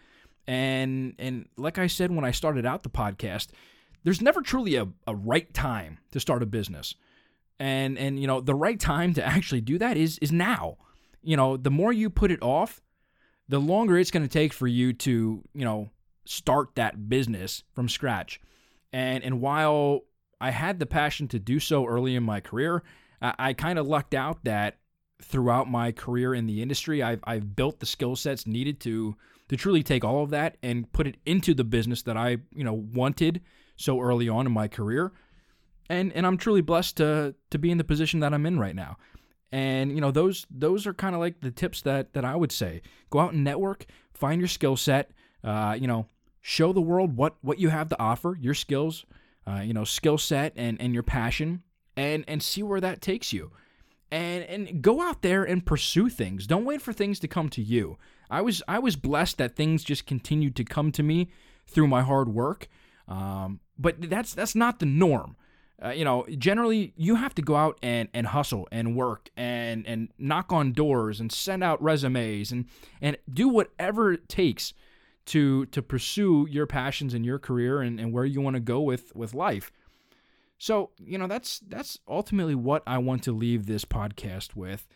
And 0.48 1.14
and 1.20 1.46
like 1.56 1.78
i 1.78 1.86
said 1.86 2.10
when 2.10 2.24
i 2.24 2.32
started 2.32 2.66
out 2.66 2.82
the 2.82 2.88
podcast 2.88 3.48
there's 4.02 4.22
never 4.22 4.40
truly 4.40 4.74
a, 4.74 4.88
a 5.06 5.14
right 5.14 5.52
time 5.54 5.98
to 6.10 6.18
start 6.18 6.42
a 6.42 6.46
business 6.46 6.94
and 7.60 7.96
and 7.96 8.18
you 8.18 8.26
know 8.26 8.40
the 8.40 8.54
right 8.54 8.80
time 8.80 9.14
to 9.14 9.24
actually 9.24 9.60
do 9.60 9.78
that 9.78 9.96
is 9.96 10.18
is 10.18 10.32
now. 10.32 10.78
You 11.22 11.36
know 11.36 11.56
the 11.56 11.70
more 11.70 11.92
you 11.92 12.10
put 12.10 12.32
it 12.32 12.42
off 12.42 12.80
the 13.48 13.60
longer 13.60 13.98
it's 13.98 14.10
going 14.10 14.22
to 14.22 14.28
take 14.28 14.52
for 14.52 14.66
you 14.66 14.92
to 14.92 15.44
you 15.54 15.64
know 15.64 15.90
start 16.24 16.74
that 16.74 17.08
business 17.08 17.62
from 17.72 17.88
scratch. 17.88 18.40
And 18.92 19.22
and 19.22 19.40
while 19.40 20.00
i 20.40 20.50
had 20.50 20.78
the 20.78 20.86
passion 20.86 21.28
to 21.28 21.38
do 21.38 21.60
so 21.60 21.84
early 21.84 22.16
in 22.16 22.22
my 22.22 22.40
career 22.40 22.82
I, 23.20 23.34
I 23.38 23.52
kind 23.52 23.78
of 23.78 23.86
lucked 23.86 24.14
out 24.14 24.44
that 24.44 24.78
throughout 25.22 25.70
my 25.70 25.92
career 25.92 26.34
in 26.34 26.46
the 26.46 26.62
industry, 26.62 27.02
I've, 27.02 27.20
I've 27.24 27.54
built 27.54 27.80
the 27.80 27.86
skill 27.86 28.16
sets 28.16 28.46
needed 28.46 28.80
to 28.80 29.16
to 29.48 29.56
truly 29.56 29.82
take 29.82 30.04
all 30.04 30.22
of 30.22 30.30
that 30.30 30.56
and 30.62 30.90
put 30.92 31.08
it 31.08 31.16
into 31.26 31.54
the 31.54 31.64
business 31.64 32.02
that 32.02 32.16
I 32.16 32.38
you 32.54 32.64
know 32.64 32.74
wanted 32.74 33.40
so 33.76 34.00
early 34.00 34.28
on 34.28 34.46
in 34.46 34.52
my 34.52 34.68
career, 34.68 35.12
and 35.90 36.12
and 36.12 36.26
I'm 36.26 36.38
truly 36.38 36.62
blessed 36.62 36.96
to 36.98 37.34
to 37.50 37.58
be 37.58 37.70
in 37.70 37.76
the 37.76 37.84
position 37.84 38.20
that 38.20 38.32
I'm 38.32 38.46
in 38.46 38.58
right 38.58 38.74
now. 38.74 38.96
And 39.52 39.92
you 39.92 40.00
know 40.00 40.12
those 40.12 40.46
those 40.50 40.86
are 40.86 40.94
kind 40.94 41.14
of 41.14 41.20
like 41.20 41.40
the 41.40 41.50
tips 41.50 41.82
that 41.82 42.14
that 42.14 42.24
I 42.24 42.36
would 42.36 42.52
say. 42.52 42.80
Go 43.10 43.18
out 43.18 43.32
and 43.34 43.44
network, 43.44 43.84
find 44.14 44.40
your 44.40 44.48
skill 44.48 44.76
set. 44.76 45.10
Uh, 45.42 45.76
you 45.78 45.86
know, 45.86 46.06
show 46.40 46.72
the 46.72 46.80
world 46.80 47.16
what 47.16 47.34
what 47.42 47.58
you 47.58 47.68
have 47.68 47.88
to 47.88 48.00
offer, 48.00 48.38
your 48.40 48.54
skills, 48.54 49.04
uh, 49.46 49.60
you 49.60 49.74
know, 49.74 49.84
skill 49.84 50.16
set 50.16 50.52
and 50.56 50.80
and 50.80 50.94
your 50.94 51.02
passion, 51.02 51.62
and 51.96 52.24
and 52.28 52.42
see 52.42 52.62
where 52.62 52.80
that 52.80 53.00
takes 53.00 53.32
you. 53.32 53.50
And 54.12 54.44
and 54.44 54.82
go 54.82 55.02
out 55.02 55.22
there 55.22 55.42
and 55.42 55.66
pursue 55.66 56.08
things. 56.08 56.46
Don't 56.46 56.64
wait 56.64 56.80
for 56.80 56.92
things 56.92 57.18
to 57.20 57.28
come 57.28 57.48
to 57.50 57.62
you. 57.62 57.98
I 58.30 58.42
was 58.42 58.62
I 58.68 58.78
was 58.78 58.94
blessed 58.94 59.38
that 59.38 59.56
things 59.56 59.82
just 59.82 60.06
continued 60.06 60.54
to 60.56 60.64
come 60.64 60.92
to 60.92 61.02
me 61.02 61.30
through 61.66 61.88
my 61.88 62.02
hard 62.02 62.28
work. 62.28 62.68
Um, 63.08 63.58
but 63.76 64.08
that's 64.08 64.34
that's 64.34 64.54
not 64.54 64.78
the 64.78 64.86
norm. 64.86 65.36
Uh, 65.82 65.90
you 65.90 66.04
know, 66.04 66.26
generally 66.36 66.92
you 66.96 67.14
have 67.14 67.34
to 67.34 67.42
go 67.42 67.56
out 67.56 67.78
and, 67.82 68.08
and 68.12 68.26
hustle 68.26 68.68
and 68.70 68.94
work 68.94 69.30
and 69.36 69.86
and 69.86 70.08
knock 70.18 70.52
on 70.52 70.72
doors 70.72 71.20
and 71.20 71.32
send 71.32 71.64
out 71.64 71.82
resumes 71.82 72.52
and 72.52 72.66
and 73.00 73.16
do 73.32 73.48
whatever 73.48 74.12
it 74.12 74.28
takes 74.28 74.74
to 75.26 75.66
to 75.66 75.80
pursue 75.80 76.46
your 76.50 76.66
passions 76.66 77.14
and 77.14 77.24
your 77.24 77.38
career 77.38 77.80
and, 77.80 77.98
and 77.98 78.12
where 78.12 78.24
you 78.24 78.40
want 78.40 78.54
to 78.54 78.60
go 78.60 78.80
with 78.80 79.14
with 79.16 79.32
life. 79.32 79.72
So, 80.58 80.90
you 80.98 81.16
know, 81.16 81.26
that's 81.26 81.60
that's 81.60 81.98
ultimately 82.06 82.54
what 82.54 82.82
I 82.86 82.98
want 82.98 83.22
to 83.24 83.32
leave 83.32 83.64
this 83.64 83.86
podcast 83.86 84.54
with 84.54 84.86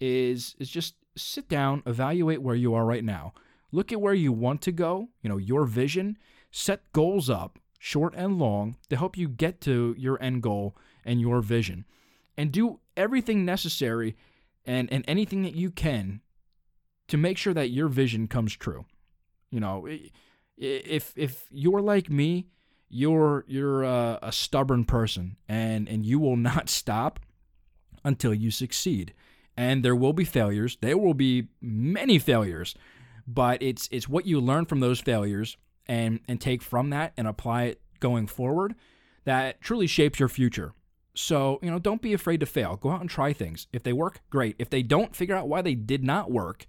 is 0.00 0.56
is 0.58 0.70
just 0.70 0.94
sit 1.16 1.48
down, 1.48 1.82
evaluate 1.84 2.40
where 2.40 2.54
you 2.54 2.72
are 2.72 2.86
right 2.86 3.04
now. 3.04 3.34
Look 3.72 3.92
at 3.92 4.00
where 4.00 4.14
you 4.14 4.32
want 4.32 4.62
to 4.62 4.72
go, 4.72 5.10
you 5.22 5.28
know, 5.28 5.36
your 5.36 5.66
vision, 5.66 6.16
set 6.50 6.90
goals 6.92 7.28
up, 7.28 7.58
short 7.80 8.14
and 8.14 8.38
long, 8.38 8.76
to 8.90 8.96
help 8.96 9.16
you 9.16 9.26
get 9.26 9.60
to 9.62 9.96
your 9.98 10.22
end 10.22 10.42
goal 10.42 10.76
and 11.04 11.20
your 11.20 11.40
vision. 11.40 11.84
And 12.36 12.52
do 12.52 12.78
everything 12.96 13.44
necessary 13.44 14.16
and 14.64 14.92
and 14.92 15.04
anything 15.08 15.42
that 15.42 15.56
you 15.56 15.70
can 15.70 16.20
to 17.08 17.16
make 17.16 17.36
sure 17.36 17.54
that 17.54 17.70
your 17.70 17.88
vision 17.88 18.28
comes 18.28 18.54
true. 18.54 18.84
You 19.50 19.58
know, 19.58 19.88
if 20.56 21.12
if 21.16 21.46
you're 21.50 21.80
like 21.80 22.08
me, 22.08 22.46
you're 22.90 23.44
you're 23.48 23.82
a, 23.82 24.18
a 24.22 24.32
stubborn 24.32 24.84
person 24.84 25.36
and 25.48 25.88
and 25.88 26.04
you 26.04 26.18
will 26.18 26.36
not 26.50 26.68
stop 26.68 27.18
until 28.04 28.34
you 28.34 28.50
succeed 28.50 29.14
and 29.56 29.84
there 29.84 29.96
will 29.96 30.14
be 30.14 30.24
failures 30.24 30.78
there 30.80 30.96
will 30.96 31.14
be 31.14 31.48
many 31.60 32.18
failures 32.18 32.74
but 33.26 33.62
it's 33.62 33.88
it's 33.92 34.08
what 34.08 34.26
you 34.26 34.40
learn 34.40 34.64
from 34.64 34.80
those 34.80 35.00
failures 35.00 35.56
and 35.90 36.20
and 36.28 36.40
take 36.40 36.62
from 36.62 36.90
that 36.90 37.12
and 37.16 37.26
apply 37.26 37.64
it 37.64 37.80
going 37.98 38.26
forward 38.28 38.76
that 39.24 39.60
truly 39.60 39.86
shapes 39.86 40.20
your 40.20 40.28
future. 40.28 40.72
So 41.14 41.58
you 41.62 41.70
know 41.70 41.80
don't 41.80 42.00
be 42.00 42.14
afraid 42.14 42.40
to 42.40 42.46
fail. 42.46 42.76
Go 42.76 42.90
out 42.90 43.00
and 43.00 43.10
try 43.10 43.32
things. 43.32 43.66
If 43.72 43.82
they 43.82 43.92
work 43.92 44.20
great. 44.30 44.54
If 44.58 44.70
they 44.70 44.82
don't 44.82 45.14
figure 45.14 45.34
out 45.34 45.48
why 45.48 45.60
they 45.60 45.74
did 45.74 46.04
not 46.04 46.30
work. 46.30 46.64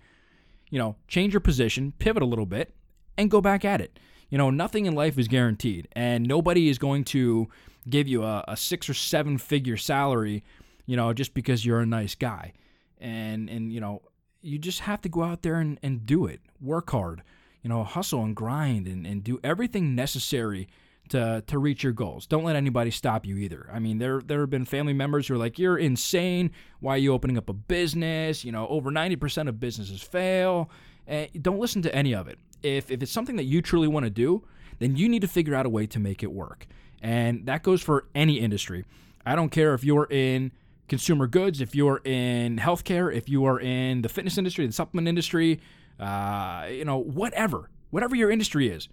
You 0.72 0.80
know 0.80 0.96
change 1.08 1.34
your 1.34 1.40
position 1.40 1.94
pivot 2.00 2.24
a 2.24 2.26
little 2.26 2.48
bit 2.48 2.74
and 3.18 3.30
go 3.30 3.40
back 3.40 3.64
at 3.64 3.80
it. 3.80 4.00
You 4.30 4.38
know, 4.38 4.50
nothing 4.50 4.86
in 4.86 4.96
life 4.96 5.20
is 5.20 5.28
guaranteed, 5.28 5.90
and 5.92 6.26
nobody 6.26 6.70
is 6.70 6.78
going 6.78 7.04
to 7.06 7.50
give 7.90 8.08
you 8.08 8.24
a, 8.24 8.46
a 8.48 8.56
six 8.56 8.90
or 8.90 8.94
seven 8.94 9.38
figure 9.38 9.76
salary, 9.76 10.44
you 10.86 10.96
know, 10.96 11.12
just 11.12 11.34
because 11.34 11.66
you're 11.66 11.82
a 11.82 11.86
nice 11.86 12.16
guy. 12.16 12.54
And 13.00 13.50
and 13.50 13.72
you 13.72 13.82
know, 13.82 14.02
you 14.42 14.58
just 14.58 14.80
have 14.82 15.02
to 15.02 15.10
go 15.10 15.22
out 15.22 15.42
there 15.42 15.56
and, 15.56 15.78
and 15.84 16.06
do 16.06 16.26
it. 16.26 16.40
Work 16.62 16.92
hard, 16.92 17.24
you 17.62 17.70
know, 17.70 17.84
hustle 17.84 18.24
and 18.24 18.36
grind 18.36 18.88
and, 18.88 19.06
and 19.06 19.24
do 19.24 19.40
everything 19.44 19.96
necessary 19.96 20.68
to 21.10 21.44
to 21.48 21.60
reach 21.60 21.84
your 21.84 21.94
goals. 21.94 22.26
Don't 22.26 22.44
let 22.44 22.56
anybody 22.56 22.92
stop 22.92 23.26
you 23.26 23.38
either. 23.38 23.70
I 23.72 23.80
mean, 23.80 23.98
there 23.98 24.22
there 24.22 24.42
have 24.42 24.50
been 24.50 24.66
family 24.66 24.94
members 24.94 25.28
who 25.28 25.36
are 25.36 25.38
like, 25.38 25.60
"You're 25.60 25.78
insane. 25.78 26.52
Why 26.80 26.96
are 26.96 26.98
you 26.98 27.14
opening 27.14 27.38
up 27.38 27.50
a 27.50 27.54
business? 27.54 28.46
You 28.46 28.52
know, 28.52 28.68
over 28.68 28.92
90% 28.92 29.48
of 29.48 29.60
businesses 29.60 30.02
fail." 30.02 30.70
And 31.08 31.30
don't 31.42 31.60
listen 31.60 31.82
to 31.82 31.96
any 31.96 32.14
of 32.14 32.28
it 32.28 32.40
if 32.64 32.92
if 32.92 33.02
it's 33.02 33.12
something 33.12 33.36
that 33.36 33.46
you 33.46 33.62
truly 33.62 33.88
want 33.88 34.06
to 34.06 34.10
do, 34.10 34.44
then 34.80 34.96
you 34.96 35.10
need 35.10 35.22
to 35.22 35.28
figure 35.28 35.56
out 35.56 35.66
a 35.66 35.70
way 35.70 35.86
to 35.88 36.00
make 36.00 36.24
it 36.24 36.32
work. 36.32 36.68
And 37.02 37.46
that 37.46 37.64
goes 37.64 37.82
for 37.82 38.06
any 38.14 38.40
industry. 38.40 38.86
I 39.26 39.36
don't 39.36 39.50
care 39.50 39.74
if 39.74 39.84
you're 39.84 40.08
in 40.10 40.52
consumer 40.88 41.28
goods, 41.28 41.62
if 41.62 41.76
you're 41.76 42.02
in 42.04 42.58
healthcare, 42.58 43.14
if 43.14 43.30
you 43.30 43.46
are 43.46 43.60
in 43.60 44.02
the 44.02 44.10
fitness 44.10 44.38
industry, 44.38 44.66
the 44.66 44.74
supplement 44.74 45.08
industry, 45.08 45.60
uh, 46.02 46.68
you 46.70 46.84
know, 46.84 46.98
whatever, 46.98 47.70
whatever 47.92 48.16
your 48.16 48.32
industry 48.32 48.68
is, 48.68 48.90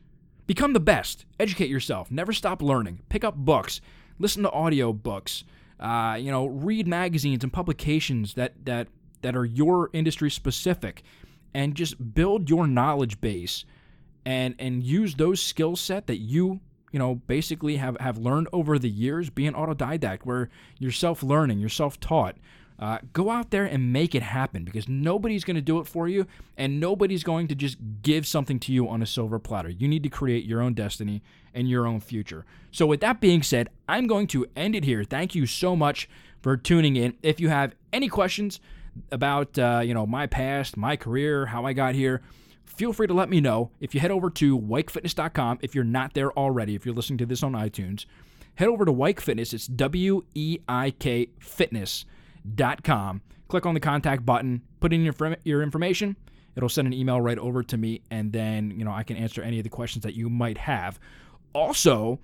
become 0.47 0.75
the 0.75 0.81
best. 0.81 1.25
Educate 1.41 1.71
yourself. 1.71 2.11
Never 2.11 2.33
stop 2.33 2.63
learning. 2.63 3.01
Pick 3.09 3.25
up 3.25 3.35
books. 3.35 3.81
Listen 4.19 4.43
to 4.43 4.51
audio 4.51 4.93
books. 4.93 5.45
Uh, 5.81 6.19
you 6.21 6.31
know, 6.31 6.47
read 6.47 6.87
magazines 6.87 7.43
and 7.43 7.53
publications 7.53 8.35
that 8.35 8.65
that 8.65 8.89
that 9.23 9.37
are 9.37 9.45
your 9.45 9.91
industry 9.93 10.31
specific 10.31 11.03
and 11.55 11.75
just 11.75 12.15
build 12.15 12.51
your 12.51 12.67
knowledge 12.67 13.21
base 13.21 13.65
and 14.25 14.55
and 14.59 14.83
use 14.83 15.15
those 15.15 15.41
skill 15.41 15.77
set 15.77 16.07
that 16.07 16.19
you 16.19 16.61
you 16.93 16.99
know 16.99 17.15
basically 17.15 17.77
have 17.77 17.97
have 18.01 18.19
learned 18.19 18.49
over 18.53 18.79
the 18.79 18.91
years 18.91 19.31
be 19.31 19.47
an 19.47 19.55
autodidact 19.55 20.21
where 20.25 20.49
you're 20.79 20.91
self-learning 20.91 21.59
you're 21.59 21.69
self-taught 21.69 22.37
uh, 22.79 22.99
go 23.13 23.31
out 23.31 23.51
there 23.51 23.65
and 23.65 23.93
make 23.93 24.15
it 24.15 24.23
happen 24.23 24.65
because 24.65 24.89
nobody's 24.89 25.45
going 25.45 25.57
to 25.57 25.61
do 25.63 25.79
it 25.81 25.87
for 25.87 26.09
you 26.09 26.27
and 26.57 26.79
nobody's 26.79 27.25
going 27.25 27.49
to 27.49 27.55
just 27.55 27.77
give 28.03 28.27
something 28.27 28.61
to 28.61 28.73
you 28.73 28.89
on 28.89 29.03
a 29.03 29.07
silver 29.07 29.39
platter 29.39 29.69
you 29.69 29.89
need 29.89 30.03
to 30.03 30.09
create 30.09 30.45
your 30.45 30.61
own 30.61 30.75
destiny 30.75 31.23
and 31.53 31.69
your 31.69 31.87
own 31.87 31.99
future 31.99 32.45
so 32.71 32.87
with 32.87 33.01
that 33.01 33.21
being 33.21 33.43
said 33.43 33.69
i'm 33.89 34.07
going 34.07 34.27
to 34.27 34.47
end 34.55 34.75
it 34.75 34.85
here 34.85 35.03
thank 35.03 35.35
you 35.35 35.45
so 35.47 35.75
much 35.75 36.09
for 36.41 36.57
tuning 36.57 36.97
in 36.97 37.15
if 37.23 37.41
you 37.41 37.49
have 37.49 37.75
any 37.93 38.09
questions 38.09 38.61
about 39.11 39.59
uh, 39.59 39.81
you 39.85 39.95
know 39.95 40.07
my 40.07 40.27
past, 40.27 40.77
my 40.77 40.97
career, 40.97 41.47
how 41.47 41.65
I 41.65 41.73
got 41.73 41.95
here, 41.95 42.23
feel 42.65 42.93
free 42.93 43.07
to 43.07 43.15
let 43.15 43.29
me 43.29 43.41
know. 43.41 43.71
If 43.81 43.95
you 43.95 44.01
head 44.01 44.11
over 44.11 44.31
to 44.31 44.59
weikfitness.com, 44.59 45.59
if 45.63 45.75
you're 45.75 45.85
not 45.85 46.15
there 46.15 46.33
already, 46.33 46.75
if 46.75 46.85
you're 46.85 46.95
listening 46.95 47.19
to 47.19 47.27
this 47.27 47.43
on 47.43 47.53
iTunes, 47.53 48.07
head 48.57 48.69
over 48.69 48.85
to 48.85 48.93
Weik 48.93 49.21
Fitness. 49.21 49.53
It's 49.53 49.67
W 49.67 50.25
E 50.35 50.59
I 50.69 50.91
K 50.93 51.31
Fitness.com. 51.39 52.18
Com, 52.83 53.23
click 53.49 53.67
on 53.67 53.75
the 53.75 53.81
contact 53.81 54.25
button, 54.25 54.63
put 54.81 54.93
in 54.93 55.05
your, 55.05 55.15
your 55.45 55.63
information. 55.63 56.17
It'll 56.57 56.69
send 56.69 56.87
an 56.87 56.95
email 56.95 57.21
right 57.21 57.39
over 57.39 57.63
to 57.63 57.77
me, 57.77 58.03
and 58.11 58.33
then 58.33 58.73
you 58.77 58.85
know 58.85 58.93
I 58.93 59.05
can 59.05 59.17
answer 59.17 59.43
any 59.43 59.59
of 59.59 59.65
the 59.65 59.71
questions 59.71 60.03
that 60.03 60.15
you 60.15 60.29
might 60.29 60.59
have. 60.59 60.99
Also, 61.53 62.19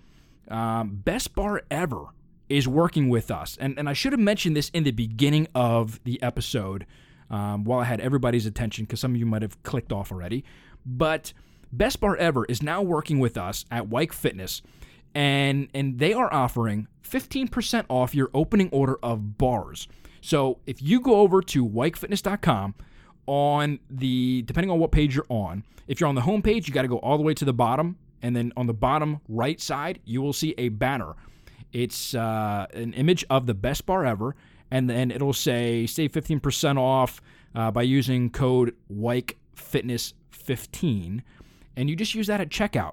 um, 0.49 1.01
Best 1.05 1.35
Bar 1.35 1.63
Ever 1.71 2.07
is 2.49 2.67
working 2.67 3.09
with 3.09 3.31
us, 3.31 3.57
and 3.61 3.79
and 3.79 3.89
I 3.89 3.93
should 3.93 4.13
have 4.13 4.21
mentioned 4.21 4.57
this 4.57 4.71
in 4.71 4.83
the 4.83 4.91
beginning 4.91 5.47
of 5.55 6.03
the 6.05 6.21
episode 6.23 6.85
um, 7.31 7.65
while 7.65 7.81
I 7.81 7.85
had 7.85 8.01
everybody's 8.01 8.47
attention 8.47 8.85
because 8.85 9.01
some 9.01 9.13
of 9.13 9.17
you 9.17 9.27
might 9.27 9.43
have 9.43 9.63
clicked 9.63 9.93
off 9.93 10.11
already. 10.11 10.45
But 10.85 11.33
Best 11.73 12.01
Bar 12.01 12.17
Ever 12.17 12.45
is 12.47 12.63
now 12.63 12.83
working 12.83 13.19
with 13.19 13.37
us 13.37 13.65
at 13.71 13.89
Weik 13.89 14.13
Fitness, 14.13 14.63
and 15.15 15.69
and 15.75 15.99
they 15.99 16.13
are 16.13 16.33
offering 16.33 16.89
15% 17.03 17.85
off 17.89 18.15
your 18.15 18.31
opening 18.35 18.69
order 18.71 18.99
of 19.03 19.39
bars. 19.39 19.89
So 20.25 20.59
if 20.67 20.81
you 20.81 21.01
go 21.01 21.17
over 21.17 21.43
to 21.43 21.69
weikfitness.com 21.69 22.75
on 23.27 23.79
the 23.91 24.43
depending 24.43 24.71
on 24.71 24.79
what 24.79 24.91
page 24.91 25.15
you're 25.15 25.27
on, 25.29 25.65
if 25.87 26.01
you're 26.01 26.09
on 26.09 26.15
the 26.15 26.23
home 26.23 26.41
page, 26.41 26.67
you 26.67 26.73
got 26.73 26.83
to 26.83 26.89
go 26.89 26.97
all 26.99 27.19
the 27.19 27.23
way 27.23 27.35
to 27.35 27.45
the 27.45 27.53
bottom, 27.53 27.99
and 28.23 28.35
then 28.35 28.51
on 28.57 28.67
the 28.67 28.73
bottom 28.73 29.21
right 29.29 29.61
side, 29.61 30.01
you 30.07 30.23
will 30.23 30.33
see 30.33 30.55
a 30.57 30.71
banner. 30.71 31.15
It's 31.75 32.15
uh, 32.15 32.67
an 32.73 32.95
image 32.95 33.27
of 33.29 33.45
the 33.45 33.53
best 33.53 33.85
bar 33.85 34.07
ever, 34.07 34.35
and 34.71 34.89
then 34.89 35.11
it'll 35.11 35.35
say 35.35 35.85
save 35.87 36.13
15% 36.13 36.79
off 36.79 37.21
uh, 37.55 37.71
by 37.71 37.83
using 37.83 38.31
code 38.31 38.75
Weik 38.91 39.35
Fitness 39.55 40.15
15 40.31 41.23
and 41.77 41.91
you 41.91 41.97
just 41.97 42.15
use 42.15 42.29
that 42.29 42.41
at 42.41 42.49
checkout. 42.49 42.93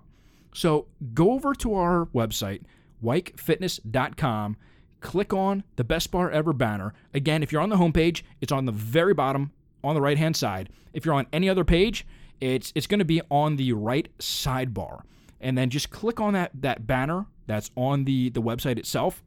So 0.54 0.88
go 1.14 1.32
over 1.32 1.54
to 1.56 1.76
our 1.76 2.08
website, 2.08 2.64
weikfitness.com, 3.04 4.58
click 5.02 5.34
on 5.34 5.64
the 5.76 5.84
best 5.84 6.12
bar 6.12 6.32
ever 6.32 6.54
banner. 6.54 6.94
Again, 7.14 7.44
if 7.44 7.52
you're 7.52 7.62
on 7.62 7.70
the 7.70 7.78
homepage, 7.78 8.24
it's 8.40 8.52
on 8.52 8.66
the 8.66 8.72
very 8.72 9.14
bottom 9.14 9.52
on 9.84 9.96
the 9.96 10.02
right 10.02 10.18
hand 10.18 10.36
side. 10.36 10.70
If 10.94 11.06
you're 11.06 11.16
on 11.16 11.28
any 11.34 11.50
other 11.50 11.66
page, 11.66 12.06
it's 12.40 12.72
it's 12.76 12.88
going 12.88 13.00
to 13.00 13.06
be 13.06 13.22
on 13.30 13.58
the 13.58 13.74
right 13.74 14.08
sidebar. 14.20 15.02
And 15.40 15.58
then 15.58 15.70
just 15.70 15.90
click 15.90 16.20
on 16.20 16.34
that 16.34 16.52
that 16.62 16.88
banner 16.88 17.26
that's 17.48 17.72
on 17.76 18.06
the 18.06 18.30
the 18.30 18.42
website 18.42 18.78
itself 18.78 19.24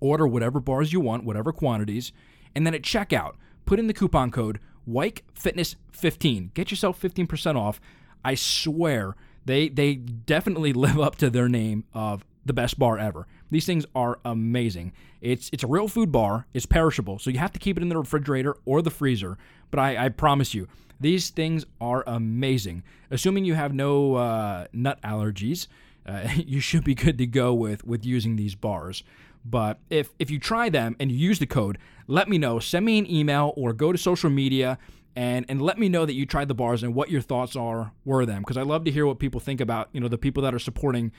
order 0.00 0.26
whatever 0.26 0.60
bars 0.60 0.92
you 0.92 1.00
want, 1.00 1.24
whatever 1.24 1.52
quantities, 1.52 2.12
and 2.54 2.66
then 2.66 2.74
at 2.74 2.82
checkout, 2.82 3.34
put 3.64 3.78
in 3.78 3.86
the 3.86 3.94
coupon 3.94 4.30
code 4.30 4.60
WeikFitness15. 4.88 6.52
Get 6.52 6.70
yourself 6.70 7.00
15% 7.00 7.56
off. 7.56 7.80
I 8.24 8.34
swear 8.34 9.16
they 9.44 9.68
they 9.68 9.94
definitely 9.94 10.72
live 10.86 11.00
up 11.00 11.16
to 11.16 11.30
their 11.30 11.48
name 11.48 11.84
of 11.94 12.24
the 12.44 12.52
best 12.52 12.78
bar 12.78 12.98
ever. 12.98 13.26
These 13.54 13.66
things 13.66 13.86
are 13.94 14.18
amazing. 14.24 14.92
It's 15.20 15.48
it's 15.52 15.62
a 15.62 15.68
real 15.68 15.86
food 15.86 16.10
bar. 16.10 16.46
It's 16.52 16.66
perishable, 16.66 17.20
so 17.20 17.30
you 17.30 17.38
have 17.38 17.52
to 17.52 17.60
keep 17.60 17.76
it 17.76 17.82
in 17.82 17.88
the 17.88 17.96
refrigerator 17.96 18.56
or 18.64 18.82
the 18.82 18.90
freezer. 18.90 19.38
But 19.70 19.78
I, 19.78 20.06
I 20.06 20.08
promise 20.08 20.54
you, 20.54 20.66
these 20.98 21.30
things 21.30 21.64
are 21.80 22.02
amazing. 22.06 22.82
Assuming 23.12 23.44
you 23.44 23.54
have 23.54 23.72
no 23.72 24.16
uh, 24.16 24.66
nut 24.72 24.98
allergies, 25.02 25.68
uh, 26.04 26.28
you 26.36 26.58
should 26.58 26.82
be 26.82 26.96
good 26.96 27.16
to 27.18 27.26
go 27.26 27.54
with 27.54 27.84
with 27.84 28.04
using 28.04 28.34
these 28.34 28.56
bars. 28.56 29.04
But 29.44 29.78
if 29.88 30.10
if 30.18 30.32
you 30.32 30.40
try 30.40 30.68
them 30.68 30.96
and 30.98 31.12
you 31.12 31.16
use 31.16 31.38
the 31.38 31.46
code, 31.46 31.78
let 32.08 32.28
me 32.28 32.38
know. 32.38 32.58
Send 32.58 32.84
me 32.84 32.98
an 32.98 33.08
email 33.08 33.52
or 33.56 33.72
go 33.72 33.92
to 33.92 33.98
social 33.98 34.30
media 34.30 34.78
and 35.14 35.46
and 35.48 35.62
let 35.62 35.78
me 35.78 35.88
know 35.88 36.04
that 36.04 36.14
you 36.14 36.26
tried 36.26 36.48
the 36.48 36.54
bars 36.54 36.82
and 36.82 36.94
what 36.94 37.10
your 37.10 37.20
thoughts 37.20 37.54
are 37.54 37.92
were 38.04 38.26
them 38.26 38.42
because 38.42 38.56
I 38.56 38.62
love 38.62 38.84
to 38.84 38.90
hear 38.90 39.06
what 39.06 39.18
people 39.18 39.40
think 39.40 39.60
about 39.60 39.90
you 39.92 40.00
know 40.00 40.08
the 40.08 40.18
people 40.18 40.42
that 40.42 40.54
are 40.54 40.58
supporting 40.58 41.12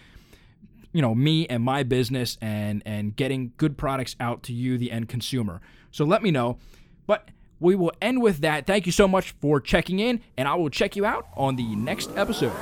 you 0.95 1.01
know 1.01 1.13
me 1.13 1.45
and 1.47 1.61
my 1.61 1.83
business 1.83 2.37
and 2.39 2.81
and 2.85 3.17
getting 3.17 3.51
good 3.57 3.77
products 3.77 4.15
out 4.21 4.43
to 4.43 4.53
you 4.53 4.77
the 4.77 4.93
end 4.93 5.09
consumer. 5.09 5.59
So 5.91 6.05
let 6.05 6.23
me 6.23 6.31
know. 6.31 6.57
But 7.05 7.31
we 7.59 7.75
will 7.75 7.91
end 8.01 8.21
with 8.21 8.39
that. 8.39 8.65
Thank 8.65 8.85
you 8.85 8.93
so 8.93 9.05
much 9.05 9.31
for 9.41 9.59
checking 9.59 9.99
in 9.99 10.21
and 10.37 10.47
I 10.47 10.55
will 10.55 10.69
check 10.69 10.95
you 10.95 11.05
out 11.05 11.27
on 11.35 11.57
the 11.57 11.75
next 11.75 12.11
episode. 12.15 12.55